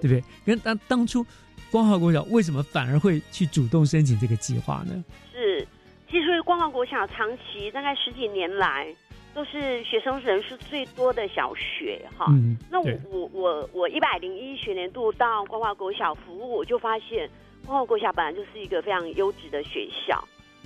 [0.00, 0.24] 不对？
[0.46, 1.24] 跟当当初
[1.70, 5.04] 光华国小为什么反而会去主动申请这个计划呢？
[5.30, 5.68] 是，
[6.10, 8.86] 其实光华国小长期大概十几年来
[9.34, 12.26] 都是学生人数最多的小学哈。
[12.30, 17.28] 嗯那我我我我一百零一学年度到光华国小服务，我就发现
[17.66, 20.22] 光华国小本来就是一个非常优质的学校。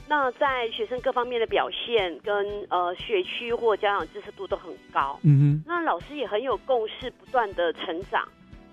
[0.07, 8.27] 那在学生各方面的表现跟呃学区或家长支持度都很高，嗯哼那老师也很有共识，不断的成长。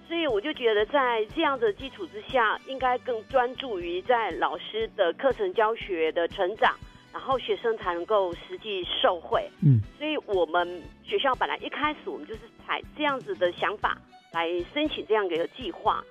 [0.07, 6.75] 所以我就觉得，在这样的基础之下，应该更专注于在老师的课程教学的成长，
[7.15, 9.49] 然后学生才能够实际受惠。
[9.63, 13.97] 嗯，所以我们学校本来一开始我们就是采这样子的想法
[14.33, 16.03] 来申请这样的一个计划。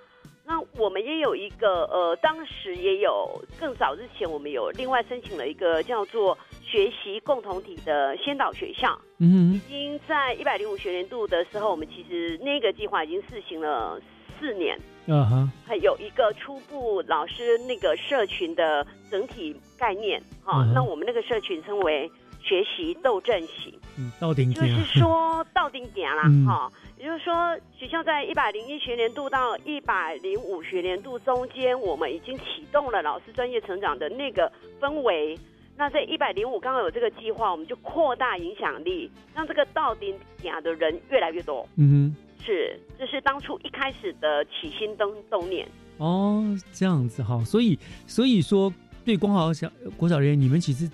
[0.46, 8.98] 那我们也有一个呃，当时也有更早之前，我们有另外申请了一个叫做学习共同体的先导学校。
[9.18, 14.00] 嗯已经在一百零五学年度的时候，我们其实那个计划已经试行了
[14.40, 20.74] 四年，哼，啊哈，还有一个初步老师那个社群的整体概念哈、嗯哼。
[20.74, 22.10] 那我们那个社群称为
[22.42, 24.66] 学习斗阵型，嗯，到顶点。
[24.66, 26.46] 就是说到顶点啦嗯。
[26.46, 35.38] 哈、也就是说学校在一百零一学年度到一百零五学年度中间，我们已经启动了老师专业成长的那个氛围。
[35.76, 41.66] 那在一百零五刚好有这个计划，我们就扩大影响力，让这个到顶点的人越来越多。
[41.76, 42.14] 嗯
[42.44, 45.66] 是，这是当初一开始的起心动动念。
[45.98, 48.72] 哦，这样子哈，所以所以说，
[49.04, 50.90] 对光豪小国小人员，你们其实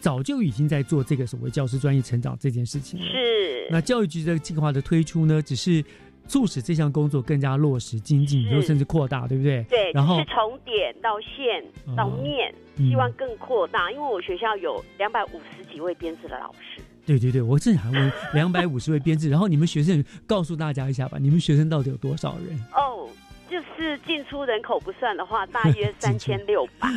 [0.00, 3.06] 早就已经在做这个所谓教师专业成长这件事情了。
[3.06, 5.84] 是，那教育局的计划的推出呢，只是
[6.26, 9.62] 促使这项工作更加落实精进，是又甚至扩大，对不对？
[9.68, 11.62] 对，然后是从点到线
[11.94, 13.92] 到面，嗯希望更扩大。
[13.92, 16.80] 因为我学校有两百五十几位编制的老师。
[17.06, 22.58] 对对对，我正想问两百五十位编制，然后你们学生告诉大家一下吧，你们学生到底有多少人？
[22.74, 23.08] 哦，
[23.50, 26.88] 就是进出人口不算的话，大约 三千六吧。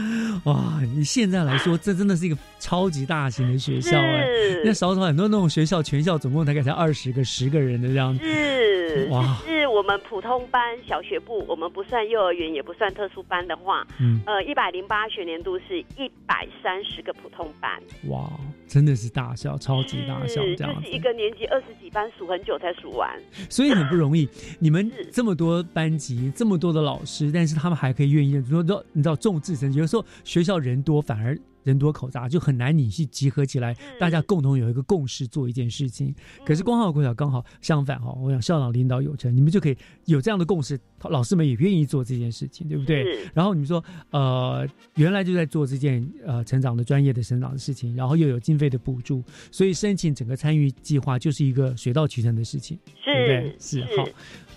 [0.45, 8.23] 哇，你现在来说，这真的是一个超级大型的学校哎是，那少少很多那种学校，全校总共大概才二十个、十个人的这样子。
[8.23, 17.71] 是，哇是我们普通班小学部，我们不算幼儿园，也不算特殊班的话，嗯呃，一百零八学年度是一百三十个普通班，
[18.09, 18.31] 哇，
[18.67, 20.99] 真的是大校，超级大校是这样子就是一。
[20.99, 23.09] 个年级二十几班，数很久才数完。
[23.49, 24.27] 所以很不容易。
[24.59, 29.79] 你们这么多班级，这么多的老师，但是他们还可以愿意说，说你知道众志成城。
[29.79, 31.37] 有时候学校人多，反而
[31.67, 36.13] 人多口杂，就很难你去集合起来，大家共同有一个共识做一件事情。
[36.45, 43.19] 可是光浩国小刚好相反哈，我想校长领导有成，你们就可以有这样的共识，老师们也愿意做这件事情，对不对？
[43.33, 52.79] 然后你们说，呃，原来就在做这件呃成长的专业的成长的事情，然后又有经费的补助，所以申请整个参与计划就是一个水到渠成的事情。
[53.03, 53.55] 对不对？
[53.59, 54.07] 是是好。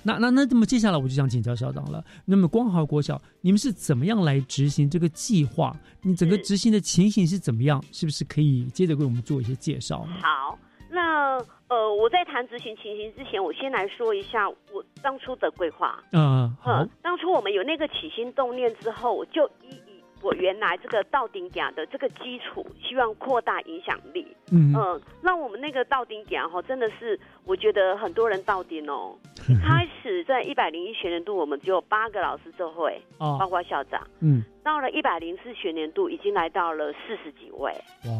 [0.03, 2.03] 那那那，那么接下来我就想请教校长了。
[2.25, 5.77] 那么光华国小，你们是怎么样来执行这个计划？
[6.03, 7.83] 你整个执行的情形是怎么样？
[7.93, 10.07] 是不是可以接着为我们做一些介绍？
[10.23, 10.59] 好，
[10.91, 16.03] 那呃，我在谈执行情形之前，我先来说一下我当初的规划。
[16.13, 24.27] 嗯，好嗯，，当初我们有那个起心动念之后，我就依以我原来这个到顶点的这个基础，希望扩大影响力。
[24.51, 29.17] 嗯嗯，那我们那个到顶点哈，真的是我觉得很多人到顶哦。
[29.49, 34.07] 一开始在一百零一学年度，我们只有八个老师做会，哦包括校长。
[34.21, 37.73] 嗯，到了一百零四学年度，已经来到了四十几位。
[38.07, 38.11] 哇，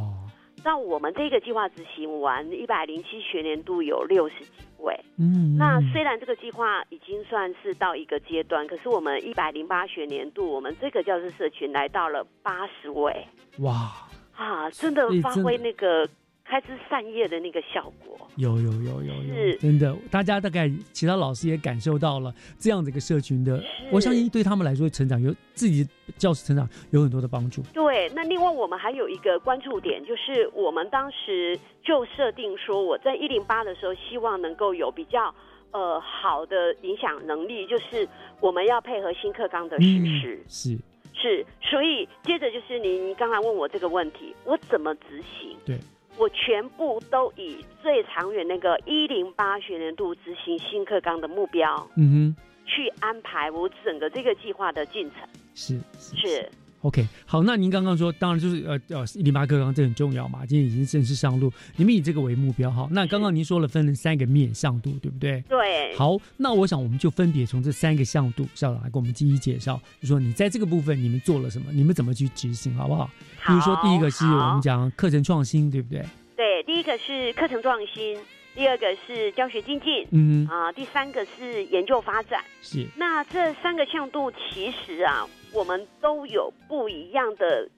[0.65, 4.99] 那我们这个计划执行完，一百零七学年度有六十几位。
[5.19, 13.27] 嗯，那虽然这个计划已经算是到一个阶段，可是我们一百零八学年度，我们这个教师社群来到了八十位。
[13.59, 16.09] 哇，啊，真的发挥那个
[16.51, 18.19] 开枝散叶的那个效果。
[18.37, 25.87] 有有有有有，真的，大家大概其他老师也感受到了这样的一个社群的，我相信对他们来说成长有自己
[26.17, 27.63] 教师成长有很多的帮助。
[27.73, 35.35] 对，那另外我们还有一个关注点，就是我们当时就设定说，我在一零八的时候，希望能够有比较
[35.73, 38.09] 呃好的影响能力，就是
[38.41, 40.45] 我们要配合新课纲的实施。
[40.49, 40.79] 是
[41.13, 45.57] 是，所以接着就是您刚才问我这个问题，我怎么执行？
[45.67, 45.79] 对。
[46.21, 55.27] 我全部都以最长远那个一零八学年度执行新课纲的目标，嗯哼，去安排我整个这个计划的进程。
[55.55, 56.47] 是是。
[56.83, 62.89] OK，好，那您刚刚说，当然就是呃呃一零八课纲这很重要嘛，今天已经正式上路，你们以这个为目标哈。
[62.91, 65.45] 那刚刚您说了分了三个面向度，对不对？
[65.47, 65.95] 对。
[65.95, 73.11] 好，那我想我们就分别从这三个向度，校长来给我们一一介绍，就说你在这个部分你们做了什么，你们怎么去执行，好不好？
[73.47, 76.03] 比如说第一个是我们讲课程创新，对不对？
[76.35, 78.17] 对，第一个是课程创新，
[78.55, 82.43] 第二个是教学精进，嗯啊，第三个是研究发展。
[82.63, 82.87] 是。
[82.97, 85.29] 那这三个向度其实啊。
[85.53, 87.69] 我们都有不一样的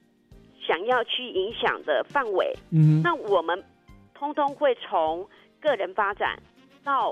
[0.65, 3.63] 想要去影响的范围，嗯，那我们
[4.13, 5.27] 通通会从
[5.59, 6.37] 个人发展
[6.83, 7.11] 到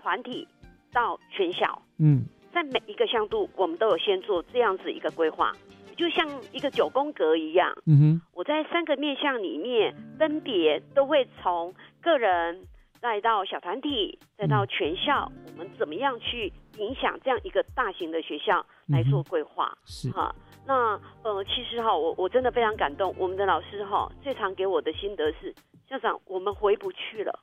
[0.00, 0.46] 团体
[0.92, 5.52] 到全校，嗯，在每一个向度，我们都有先做这样子一个规划，
[5.96, 12.66] 就像一个九宫格一样，嗯哼，我在三个面向里面分别都会从个人
[13.02, 18.64] 再到小团体再到全校，我们怎么样去影响这样一个大型的学校？
[18.86, 20.32] 来做规划是哈，
[20.66, 23.12] 那呃，其实哈，我我真的非常感动。
[23.18, 25.52] 我们的老师哈，最常给我的心得是，
[25.88, 27.40] 校长，我们回不去了。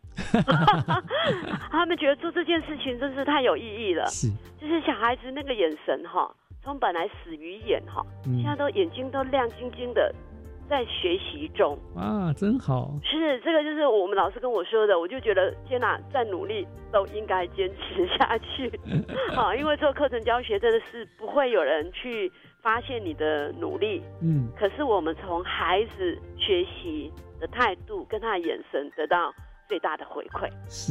[1.72, 4.05] 他们觉得做这件事情真是太有意义了。
[4.07, 4.30] 是，
[4.62, 10.14] 就是小孩子那个眼神哈，从本来死鱼眼哈，现在都眼睛都亮晶晶的。
[10.70, 12.93] 在学习中啊，真好。
[13.03, 18.72] 是这个，就是我们老师跟我说的，我就觉得天哪，再努力都应该坚持下去。
[19.36, 29.34] 好， 因为做课程教学真的是不会有人去发现你的努力，嗯，可是我们从孩子学习的态度跟他的眼神得到
[29.67, 30.47] 最大的回馈，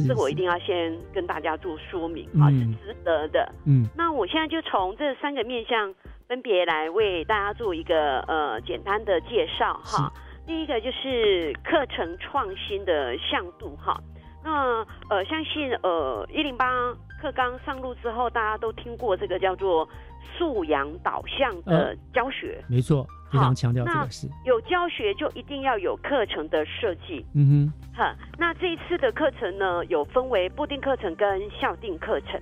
[0.07, 3.49] 这我一定要先跟大家做说明啊，是值得的。
[3.65, 5.95] 嗯，那我现在就从这三个面向。
[6.29, 10.13] 分别来为大家做一个呃简单的介绍哈。
[10.45, 13.99] 第一个就是课程创新的向度哈。
[14.43, 19.89] 那呃，相信呃一零八课纲上路之后，大家都听过这个叫做
[20.37, 22.63] 素养导向的教学。
[22.69, 24.29] 没错，非常强调这个事。
[24.45, 27.25] 有教学就一定要有课程的设计。
[27.33, 27.73] 嗯哼。
[27.97, 32.39] 哈，那这一次的课程呢，有分为固定课程跟校定课程。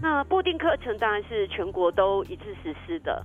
[0.00, 3.24] 那固定课程当然是全国都一致实施的。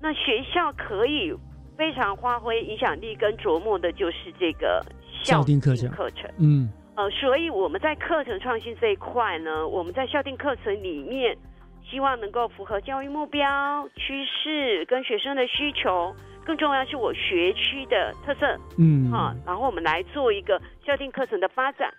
[0.00, 1.32] 那学校可以
[1.76, 4.84] 非常发挥影响力跟琢磨的，就是这个
[5.22, 5.90] 校定课程。
[5.90, 11.36] 课程，嗯，呃，所以我们在课程创新这一块呢，我们在校定课程里面，
[11.88, 21.92] 希望能够符合教育目标、趋势跟学生的需求，更重要是我学区的特色，嗯，啊，然后我们来做一个校定课程的发展。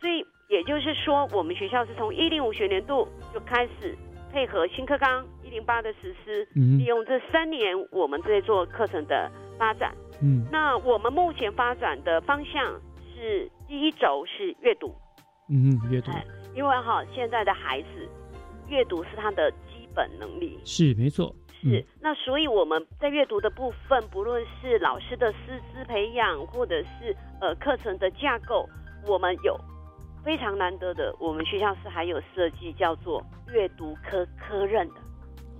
[0.00, 3.92] 所以也就是说，我们学校是从一零五学年度就开始
[4.32, 9.28] 配合新课纲一零八的实施，利用这三年我们在做课程的
[9.58, 9.92] 发展。
[10.22, 12.80] 嗯，那我们目前发展的方向
[13.12, 14.94] 是第一轴是阅读，
[15.50, 16.12] 嗯，阅读，
[16.54, 18.08] 因为哈现在的孩子
[18.68, 21.84] 阅读是他的基本能力，是没错，是。
[22.00, 28.68] 那所以我们在阅读的部分，不论是老师的师资培养，或者是呃课程的架构，
[29.08, 29.58] 我们有。
[30.24, 34.94] 非常难得的，我们学校是还有设计叫做阅读科科任的。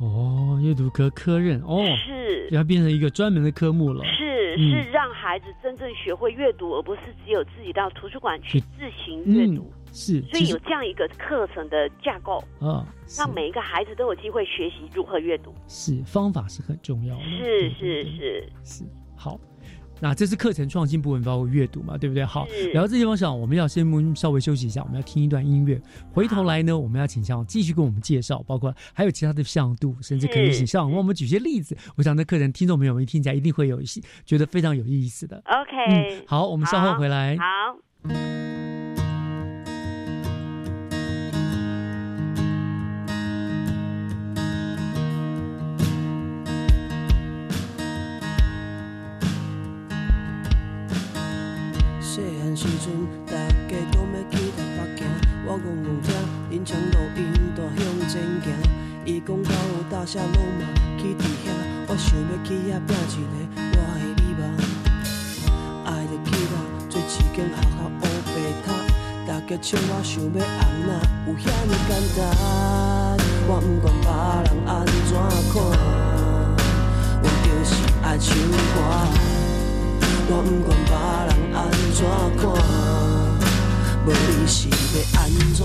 [0.01, 4.05] 哦，阅读科科任哦，是要变成一个专门的科目了。
[4.05, 9.71] 是是，让孩子真正学会阅读，而不是只有自己到图书馆去自行阅读。
[9.93, 12.85] 是，所以有这样一个课程的架构啊，
[13.17, 15.55] 让每一个孩子都有机会学习如何阅读。
[15.69, 17.23] 是，方法是很重要的。
[17.23, 18.85] 是是是是，
[19.17, 19.39] 好。
[20.05, 22.23] 那这是课程创新部分，包括阅读嘛，对不对？
[22.23, 25.81] 好，聊到这地方上，我们要先稍微休息一下，我们要听一段音乐。
[26.13, 31.75] 回头来呢，我们要请校长继续跟我们介绍，包括还有其他的向度，甚至可以请校长为我们举些例子。
[31.97, 35.43] 我想这课程听众朋友们一听起来一定会有一些觉得非常有意思的。
[35.47, 37.39] OK，嗯，好，我们稍后回来。
[37.39, 37.45] 好。
[38.11, 38.54] 时
[52.85, 52.93] 阵，
[53.25, 55.01] 大家讲要去台北行，
[55.47, 56.13] 我戆戆听，
[56.51, 57.21] 因唱录音
[57.57, 57.81] 大向
[58.11, 58.13] 前
[58.45, 58.47] 行。
[59.07, 59.51] 伊讲到
[59.91, 60.63] 大厦拢嘛
[60.99, 61.49] 去伫遐，
[61.89, 63.35] 我想要去遐拼一个
[63.73, 64.43] 我的美梦。
[67.35, 68.33] 经学校乌白
[68.65, 68.69] 读，
[69.27, 70.91] 大家笑我想要红哪
[71.27, 72.21] 有遐尼简单？
[73.49, 74.07] 我不管别
[74.45, 75.11] 人安怎
[75.51, 75.55] 看，
[77.23, 77.71] 我就是
[78.03, 78.29] 爱唱
[78.75, 78.77] 歌。
[80.27, 81.24] 我不管别人
[81.55, 82.05] 安怎
[82.37, 82.51] 看，
[84.05, 84.75] 无你是要
[85.21, 85.65] 安怎？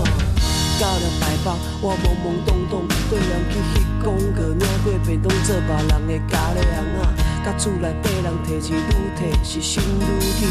[0.80, 1.50] 到了台北，
[1.82, 7.12] 我懵懵懂懂，对人去迄广告，领过便当做别人的家里人啊。
[7.44, 10.46] 甲厝内底人提钱愈提是心愈急，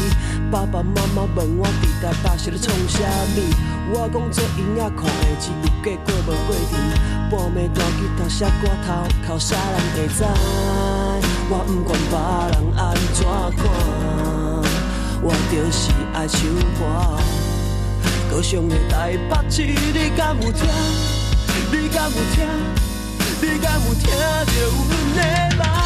[0.50, 2.98] 爸爸妈妈问我伫台北是咧创啥
[3.34, 3.38] 物，
[3.92, 6.72] 我讲做音乐课的钱有过过无过程，
[7.30, 8.88] 半暝弹吉他写歌头，
[9.26, 10.22] 靠啥人会知？
[11.48, 12.14] 我不管别
[12.52, 12.80] 人安
[13.14, 13.24] 怎
[13.56, 13.66] 看，
[15.22, 16.40] 我就是爱唱
[16.78, 16.80] 歌。
[18.30, 20.66] 高雄的台北市，你敢有听？
[21.70, 22.46] 你敢有听？
[23.42, 24.14] 你敢有听着
[24.76, 24.78] 阮
[25.16, 25.79] 的梦？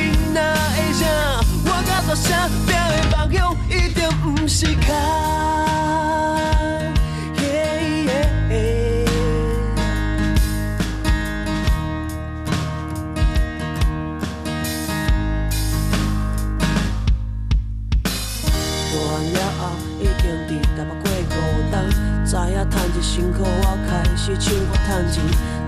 [0.00, 1.00] 囡仔的声，
[1.66, 2.26] 我甲大声
[2.66, 3.36] 拼的梦想
[3.68, 4.86] 一定不是空。
[18.92, 18.96] 大
[19.32, 19.36] 了
[20.00, 21.34] 已经伫台北过孤
[21.70, 21.74] 单，
[22.24, 25.14] 知影赚一辛苦，我开始唱歌赚钱。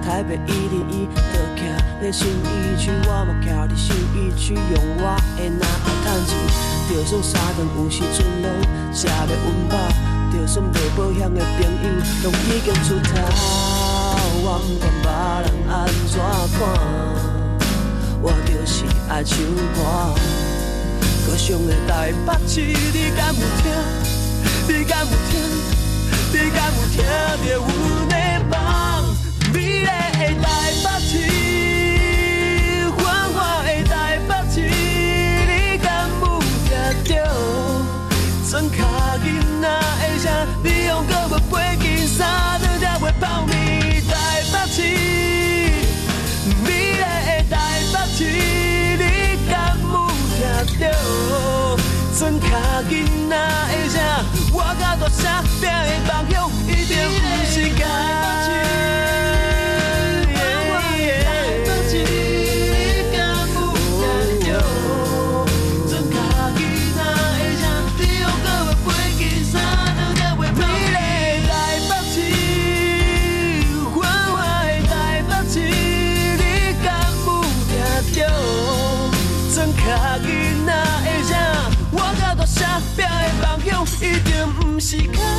[0.02, 1.58] 台北一零一，就徛
[2.02, 6.34] 在信义区，我嘛徛伫信义区，用我的那爱趁钱，
[6.90, 8.50] 就算三顿有时阵拢
[8.92, 9.78] 食袂温饱，
[10.32, 11.86] 就算卖保险的朋友
[12.24, 13.14] 拢已经出头，
[14.42, 15.06] 我不管别
[15.46, 16.18] 人安怎
[16.58, 16.60] 看，
[18.20, 19.78] 我就是爱唱歌。
[21.24, 23.70] 高雄的台北市，你敢有听？
[24.66, 25.38] 你敢有听？
[26.32, 26.98] 你敢有听
[27.46, 27.62] 着阮
[28.08, 28.16] 的
[28.50, 28.58] 梦？
[29.54, 29.90] 美丽的
[30.42, 30.50] 台
[30.82, 31.10] 北市，
[55.62, 57.72] 大声拼的梦想
[84.02, 85.31] 一定不是假。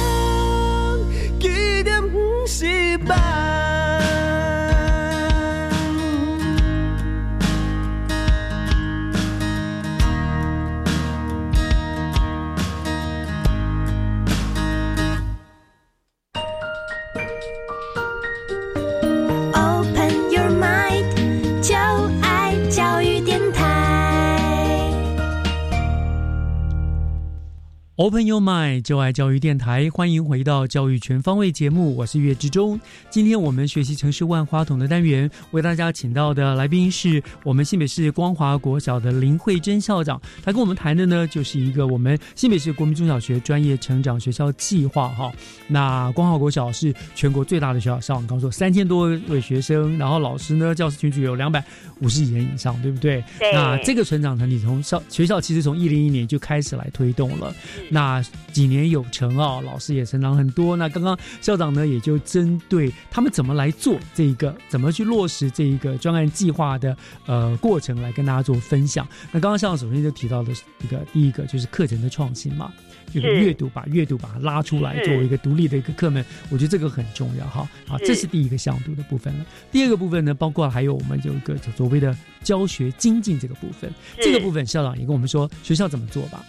[28.04, 32.78] Open Your Mind，就爱教育电台，欢迎回到教育全方位节目，我是岳志忠。
[33.10, 40.22] 今天我们学习城市万花筒的单元，为大家请到的来宾是我们新北市光华国小的林慧珍校长。
[40.44, 45.32] 他跟我们谈的呢，就是一个我们新北市国民中小学专业成长学校计划哈。
[45.70, 51.64] 那光华国小是全国最大的学校，校长刚说三千多位学生，然后老师呢，教师群组有两百
[52.02, 53.24] 五十几人以上，对不对？
[53.40, 57.56] 对那这个成长团体从校学校其实从一零一年就开始来推动了。
[57.94, 58.20] 那
[58.52, 60.76] 几年有成啊，老师也成长很多。
[60.76, 69.08] 那刚刚校长呢，也就针对他们怎么来做这一个，怎么去落实这一个专案计划的呃过程，来跟大家做分享。
[69.32, 72.74] 那刚刚校长首先就提到的一个第一个就是课程的创新嘛，
[73.14, 77.70] 就是是阅读，把阅读把它拉出来作为一个独立的一个课门，我觉得这个很重要哈。
[77.86, 79.46] 好，这是第一个向度的部分了。
[79.72, 86.44] 第二个部分呢，包括还有我们有一个所谓的教学精进这个部分，这个部分校长也跟我们说学校怎么做吧。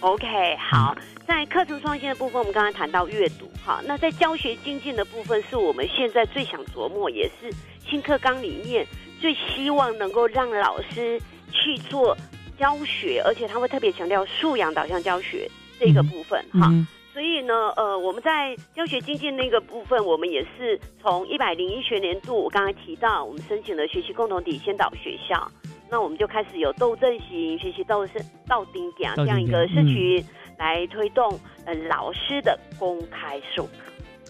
[0.00, 0.96] OK，好，
[1.26, 7.50] 在课程创新的部分，我们刚才谈到阅读，哈，那在教学精进的部分，是我们现在最想琢磨，也是
[7.84, 8.86] 新课纲里面
[9.20, 11.20] 最希望能够让老师
[11.50, 12.16] 去做
[12.56, 16.68] 教学，而且他会特别强调素养导向教学这个部分，哈。
[16.70, 25.50] 嗯所以呢，呃，我们在教学精进那个部分，我们也是从一百零一学年度，我刚才提到，我们申请了学习共同体先导学校，
[25.90, 28.12] 那我们就开始有斗阵型学习斗是
[28.46, 30.24] 到顶点这样一个社群，
[30.58, 33.72] 来推动呃老师的公开授课。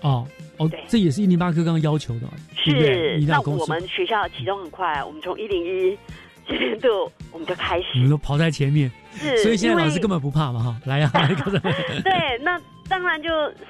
[0.02, 0.26] 哦
[0.58, 3.20] 哦，这也是一零八课刚刚要求的，是。
[3.26, 5.98] 那我们学校启动很快，我们从一零一
[6.46, 9.38] 学年度我们就开始，我们都跑在前面，是。
[9.38, 11.10] 所以现在老师根本不怕嘛，哈，来呀，
[12.04, 12.60] 对，那。
[12.90, 13.28] 当然，就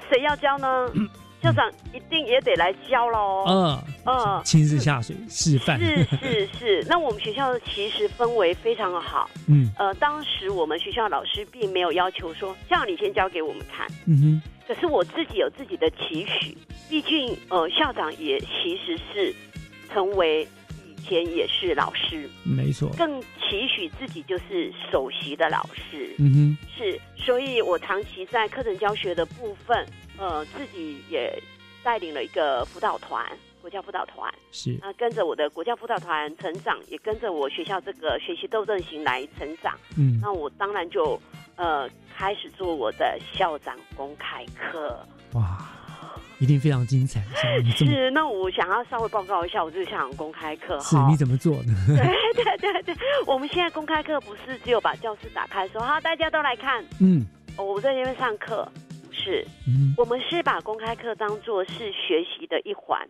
[0.09, 0.89] 谁要教呢？
[1.41, 3.45] 校长一定也得来教喽。
[3.47, 5.79] 嗯嗯，亲自下水示范。
[5.79, 6.85] 是是是。
[6.89, 9.29] 那我们学校其实氛围非常的好。
[9.47, 9.71] 嗯。
[9.77, 13.87] 呃，当时我们学校老师并没有要求说，校长你先教给我们看。
[14.05, 14.41] 嗯哼。
[14.67, 16.57] 可是我自己有自己的期许，
[16.89, 19.33] 毕竟呃，校长也其实是
[19.91, 20.47] 成为以。
[21.01, 26.13] 前也是老师，没错，更期许自己就是首席的老师。
[26.19, 29.87] 嗯哼，是，所以我长期在课程教学的部分，
[30.19, 31.41] 呃，自己也
[31.83, 33.25] 带领了一个辅导团，
[33.61, 39.73] 国家辅导团，是啊，跟着我的国家辅导团成长，也跟着我学校这个学习斗争型来成长。
[39.97, 41.19] 嗯，那我当然就
[41.55, 44.99] 呃开始做我的校长公开课。
[45.33, 45.57] 哇。
[46.41, 47.21] 一定非常精彩。
[47.75, 51.73] 是，那我想要稍微报告一下，我这个校长公开课是你怎么做的？
[51.85, 52.95] 对对对对，
[53.27, 56.81] 我们现在公开课不是只有把教室打开说好，大家都来看。
[57.01, 57.25] 嗯，
[57.57, 58.65] 我在那边上课，
[59.19, 59.45] 不是，
[59.97, 63.07] 我们是把公开课当做是学习的一环，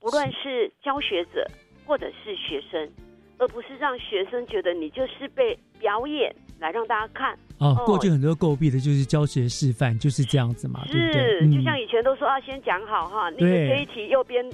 [0.00, 1.46] 不论是教学者
[1.86, 2.90] 或者是学生，
[3.38, 7.38] 而不是让学生觉得你就是被表演来让大家看。
[7.58, 11.56] 哦，过去很多诟病的就是教学示范就是这样子嘛，对对？
[11.56, 14.44] 就像以前都说啊，先讲好哈，那个这一题右边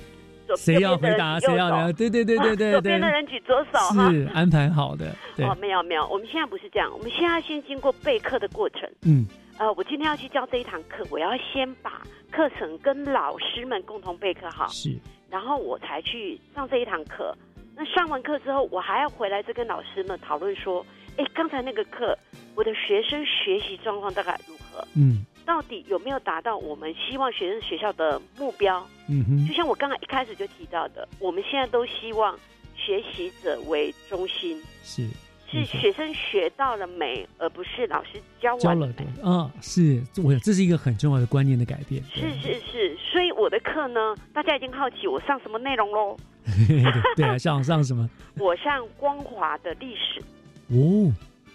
[0.57, 5.15] 谁要回答谁要的，对对对对对， 左边的人举左手哈，是安排好的。
[5.39, 8.83] 哦，没有没有，我们现在不是这样，我们现在先经过备课的过程。
[9.03, 9.27] 嗯，
[9.61, 12.01] 呃，我今天要去教这一堂课，我要先把
[12.33, 14.99] 课程跟老师们共同备课好，是，
[15.29, 17.37] 然后我才去上这一堂课。
[17.77, 20.85] 那上完课之后，我还要回来再跟老师们讨论说。
[21.17, 22.17] 哎，刚才那个课，
[22.55, 24.83] 我的学生学习状况大概如何？
[24.97, 28.79] 嗯，到底有没有达到我们希望学生学校的目标？
[29.11, 32.39] 嗯哼，就像我刚刚一开始就提到的，我们现在都希望
[32.75, 35.07] 学习者为中心，是
[35.51, 42.03] 是学生学到了没，而不是老师教完了对啊，是我这是一个很重要的观念的改变。
[42.05, 46.17] 是是是，所以我的课呢，大家已经好奇我上什么内容喽？
[47.17, 48.09] 对啊，上 上什么？
[48.39, 50.23] 我上光华的历史。
[50.69, 51.13] 哦，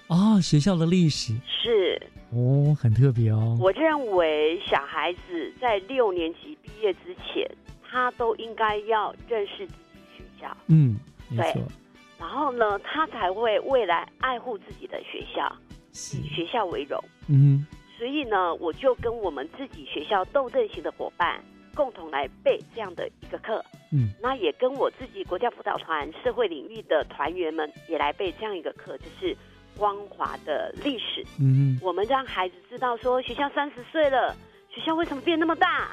[0.07, 3.57] 啊，学校的历史是哦，很特别哦。
[3.59, 7.49] 我认为小孩子在六年级毕业之前，
[7.89, 10.57] 他都应该要认识自己学校。
[10.67, 10.97] 嗯，
[11.35, 11.53] 对。
[12.19, 15.55] 然后呢，他才会未来爱护自己的学校，
[15.91, 17.03] 以学校为荣。
[17.29, 17.65] 嗯，
[17.97, 21.43] 所以呢，我就跟我们自己学校斗阵型的伙伴。
[21.75, 23.61] 共同来备这样的一个课，
[23.91, 29.35] 嗯，那也跟我自己国家辅导团社会领域的团员们也来备这样一个课，就是
[29.77, 31.21] 光华的历史。
[31.37, 34.33] 嗯，我们让孩子知道说，学校三十岁了，
[34.69, 35.89] 学校为什么变那么大？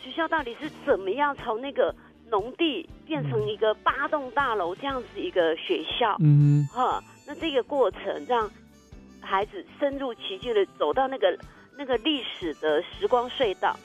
[0.00, 1.92] 学校到底是怎么样从那个
[2.34, 6.16] 农地变成一个八栋大楼这样子一个学校？
[6.18, 8.50] 嗯，哈，那这个过程让
[9.20, 11.38] 孩子深入其境的走到那个
[11.78, 13.76] 那个历史的时光隧道。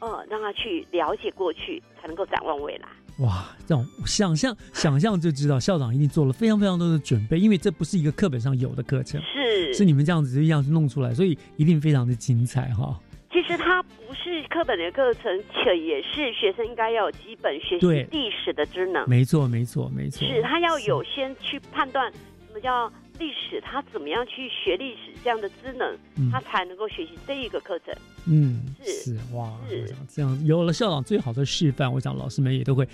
[0.00, 2.88] 嗯，让他去了解过去，才能够展望未来。
[3.18, 12.96] 哇，这种想象想象就知道，校长一定做了非常非常多的准备，因为这不是一个课本上有的课程，是是你们这样子这样弄出来，所以一定非常的精彩哈。
[13.32, 13.97] 其实它不
[14.28, 19.08] 是课本的课程，且也是学生应该要有基本学习历史的知能。
[19.08, 20.26] 没错，没错，没错。
[20.26, 22.92] 是他要有先去判断什么叫。
[23.18, 25.98] 历史，他怎么样去学历史这样的知能，
[26.30, 27.92] 他才能够学习这一个课程。
[28.28, 30.46] 嗯，是是哇，是这样。
[30.46, 32.86] 有了校长最好的示范，我想老师们也都会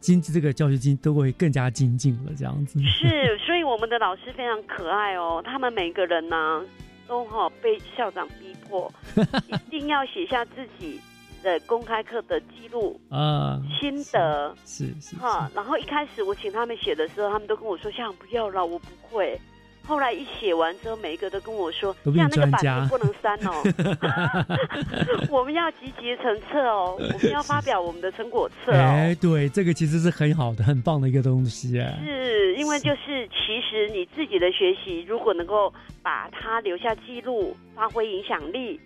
[0.00, 2.32] 精这个教学经都会更加精进了。
[2.34, 5.42] 这样子是，所以我们的老师非常可爱哦。
[5.44, 6.64] 他们每个人呢，
[7.08, 8.92] 都哈被校长逼迫，
[9.48, 11.00] 一定要写下自己
[11.42, 15.50] 的公开课的记录啊心得是是哈。
[15.54, 19.40] 然后一开始我请他们写的时候，他们都跟我说：“校长不要了，我不会。”
[19.86, 23.62] 后来一写完之后，每一个都跟我说：“这样那个版型不能删哦，
[25.30, 31.98] 我们要集结成册哦，我们要发表我们的成果册哦。”哎，对，这个其实是很好的、很棒的一个东西哎。
[32.04, 35.72] 是因为就是其实你自己的学习，如果能够
[36.02, 38.80] 把它留下记录，发挥影响力，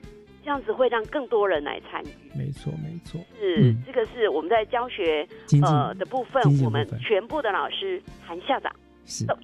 [0.45, 2.09] 这样子会让更多人来参与。
[2.37, 3.21] 没错，没错。
[3.39, 5.27] 是这个是我们在教学
[5.63, 8.71] 呃的部分，我们全部的老师含校长。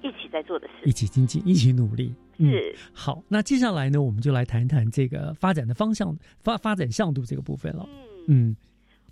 [0.01, 2.13] 一起在做的事，一起精进，一起努力。
[2.37, 2.75] 是。
[2.93, 7.87] 好，那接下来呢，我们就来谈谈这个发展的方向、发发展向度这个部分了。
[8.27, 8.49] 嗯。
[8.49, 8.55] 嗯，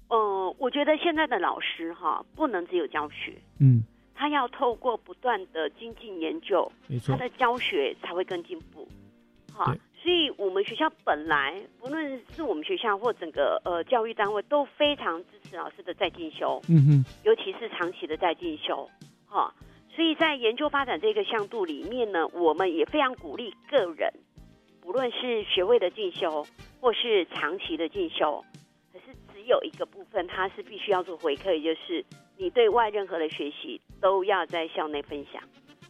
[0.10, 3.84] 呃，我觉得现在的老师哈，不能只有教学，嗯，
[4.14, 7.16] 他要透过不断的精进研究，没错。
[7.16, 8.88] 他的教学才会更进步。
[9.51, 18.88] 哈，所以我们学校本来不论是我们学校或整个呃教育单位都非常支持老师的在进修，嗯哼，尤其是长期的在进修，
[19.26, 19.51] 哈。
[19.96, 24.12] 所以在研究发展这个向度里面呢，我们也非常鼓励个人，
[24.82, 26.46] 不论是学位的进修
[26.82, 28.43] 或是长期的进修，
[28.91, 32.04] 可是只有一个部分，它是必须要做回馈，也就是
[32.38, 35.41] 你对外任何的学习都要在校内分享。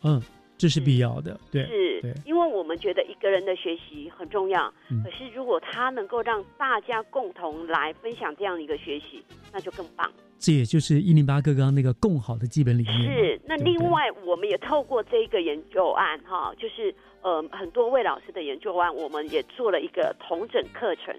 [0.03, 0.21] 嗯，
[0.55, 10.11] 这是必要的，对，是，因为我们觉得一个人的学习很重要，嗯可是如果他能够让大家共同来分享这样的一个学习，那就更棒。
[10.37, 13.03] 这也就是一零八课纲那个共好的基本理念。
[13.03, 21.15] 是，那另外我们也透过这个研究案哈，就是呃很多位老师的研究案，我们也做了一个同整课程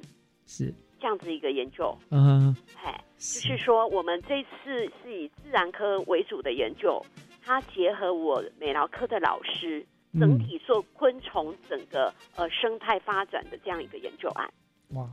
[0.46, 1.96] 是，这样子一个研究。
[2.10, 2.54] 嗯，
[2.84, 7.04] 哎，就是说我们这次是以自然科为主的研究，
[7.42, 14.48] 它结合我美劳科的老师，嗯整体做昆虫整个呃生态发展的这样一个研究案。
[14.90, 15.08] 哇，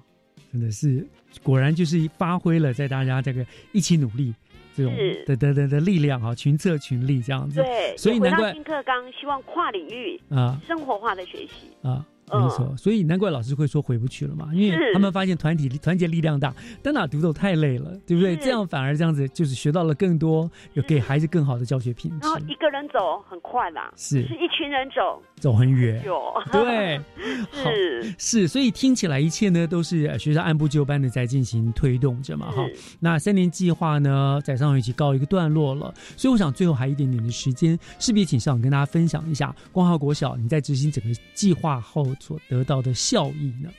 [0.54, 1.06] 真的是
[1.42, 4.32] 果然就是发挥了在大家这个一起努力
[4.76, 7.60] 这种是的的的的力量哈，群策群力这样子。
[7.60, 11.72] 对，所以难怪新课纲，希望跨领域啊生活化的学习。
[11.82, 12.06] 啊。
[12.32, 18.36] 嗯没错，所以难怪老师会说回不去了嘛，因为他们发现团体团结力量大，单打独斗太累了，对不对？
[18.38, 26.04] 这样反而这样子就是学到了更多，有给孩子更好的教学品质然，后一个人走很快啦，是是一群人走走很远。
[26.06, 26.22] 有。
[26.52, 26.98] 对，
[27.52, 32.66] 好是是，所以听起来一切呢都是呃学校按部就班的在进行推动着嘛哈。
[33.00, 43.70] 那三年计划呢在上学期告一个段落了，所以我想最后还有一点点的时间，势必请校长跟大家分享一下光华国小你在执行整个计划后所得到的效益呢？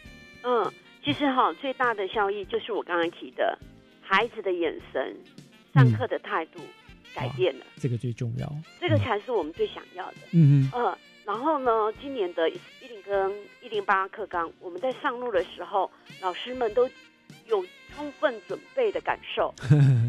[0.42, 0.70] 嗯，
[1.02, 3.58] 其实哈，最大的效益就是我刚刚提的，
[4.02, 5.16] 孩子的眼神、
[5.72, 6.60] 上课的态度
[7.14, 8.46] 改变了，这个最重要。
[8.78, 10.16] 这个才是我们最想要的。
[10.32, 13.32] 嗯嗯，呃，然后呢，今年的一零跟
[13.62, 15.90] 一零八课纲，我们在上路的时候，
[16.20, 16.86] 老师们都
[17.46, 17.64] 有
[17.96, 19.54] 充分准备的感受，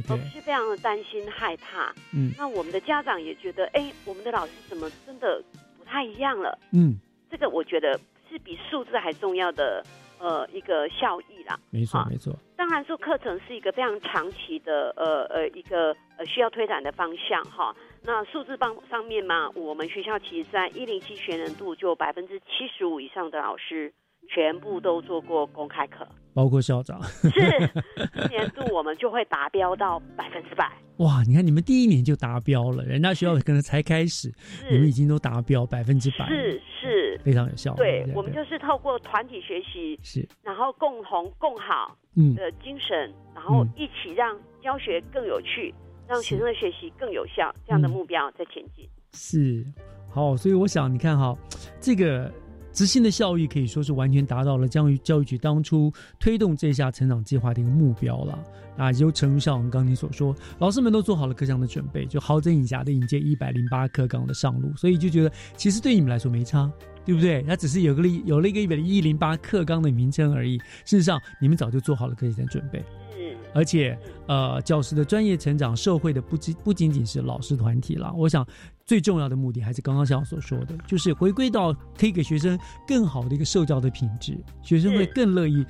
[0.09, 1.95] 我们是非常的担心害怕。
[2.11, 5.41] 嗯那我们的家长也觉得，哎，我们的老师怎么真的
[5.77, 6.59] 不太一样了？
[6.73, 6.99] 嗯，
[7.31, 7.97] 这个我觉得
[8.35, 9.81] 是比数字还重要的
[10.19, 11.57] 呃一个效益啦。
[11.71, 17.73] 没错啊没错，当然说课程是一个非常长期的呃呃一个呃需要推展的方向哈。
[18.03, 23.93] 那数字方上面嘛，我们学校其实在一零七学年度就百分之七十五以上的老师
[24.27, 27.01] 全部都做过公开课，包括校长。
[27.03, 30.71] 是今年度我们就会达标到百分之百。
[30.97, 34.31] 哇，你看你们第一年就达标了，人家学校可能才开始，
[34.71, 37.73] 你们已经都达标百分之百，是是，非常有效。
[37.75, 40.27] 对我们就是透过团体学习，是。
[40.41, 42.33] 然后共同共好嗯。
[42.35, 45.73] 的精神，然后一起让教学更有趣，
[46.07, 47.91] 让学生的学习更有效，这样的嗯。
[47.91, 48.87] 目标在前进。
[49.11, 49.65] 是。
[50.09, 51.35] 好，所以我想你看哈，
[51.81, 52.31] 这个
[52.75, 58.37] 执行的效益可以说是完全达到了教育教育局当初推动这项成长计划的一个目标了。
[58.77, 66.69] 啊，就诚如像我们刚才所说，老师们都做好了各项的准备，就好整以暇的迎接一百零八课纲的上路，所以就觉得其实对你们来说没差。
[67.05, 67.43] 对不对？
[67.43, 70.57] 它只是有个有了一个一百一零八课纲的名称而已。
[70.85, 72.83] 事实上，你们早就做好了各项的准备。
[73.15, 73.95] 嗯，而且，
[74.25, 78.11] 呃，教师的专业成长，社会的不仅不仅仅是老师团体了。
[78.17, 78.43] 我想，
[78.85, 82.57] 最重要的目的还是刚刚校长所说的，就是回归到可以给学生
[82.87, 85.65] 更好的一个受教的品质，学生会更乐意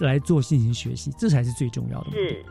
[0.00, 2.44] 来做进行学习，这才是最重要的目的。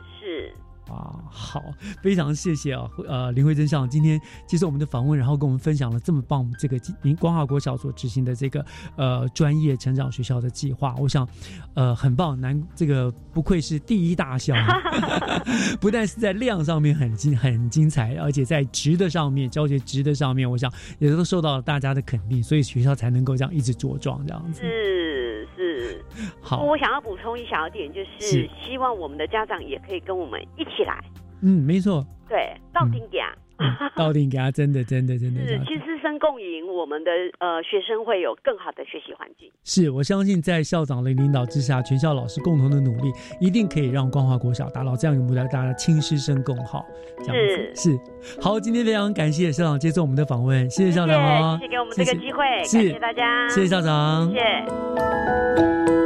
[0.89, 1.63] 啊，好，
[2.01, 8.65] 非常谢谢啊，呃，林慧珍校长今天接受我们的访问，然后跟我们分享了这么棒这个您光华国小所执行的这个
[8.95, 11.27] 呃专业成长学校的计划，我想
[11.75, 14.55] 呃很棒，难这个不愧是第一大校，
[15.79, 24.61] 不但是在量上面很精很精彩，而且在值的上面教学值的上面，我想也都受到了大家的肯定，所以学校才能够这样一直茁壮这样子。
[24.61, 25.08] 是
[25.89, 26.05] 是，
[26.41, 26.63] 好。
[26.63, 28.49] 我想要补充一小点，就是是。
[28.65, 31.03] 希望我们的家长也可以跟我们一起来，
[31.41, 33.25] 嗯，没错，对，到顶点。
[33.95, 39.51] 到底给他真的真的真的这是，样其实师生共赢，我们的呃学生会有更好的学习环境。
[39.63, 46.85] 是我相信，在校长的领导之下，全校老师共同的努力，一定可以让光华国小达到这样一个目标，大家亲师生共好，
[47.19, 47.99] 这样子是
[48.41, 48.59] 好。
[48.59, 55.98] 今天非常感谢校长接受我们的访问，谢谢校长哦，谢谢给我们这个机会，是感谢大家，谢谢校长，谢谢。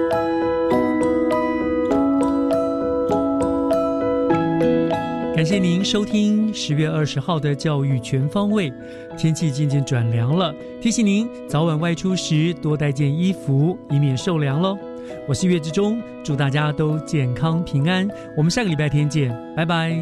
[5.44, 8.72] 感谢您收听十月二十号的教育全方位。
[9.18, 14.78] 天气渐渐转凉了，提醒您早晚外出时多带件衣服，以免受凉喽。
[15.28, 18.08] 我是月志忠，祝大家都健康平安。
[18.38, 19.94] 我们下个礼拜天见，拜拜。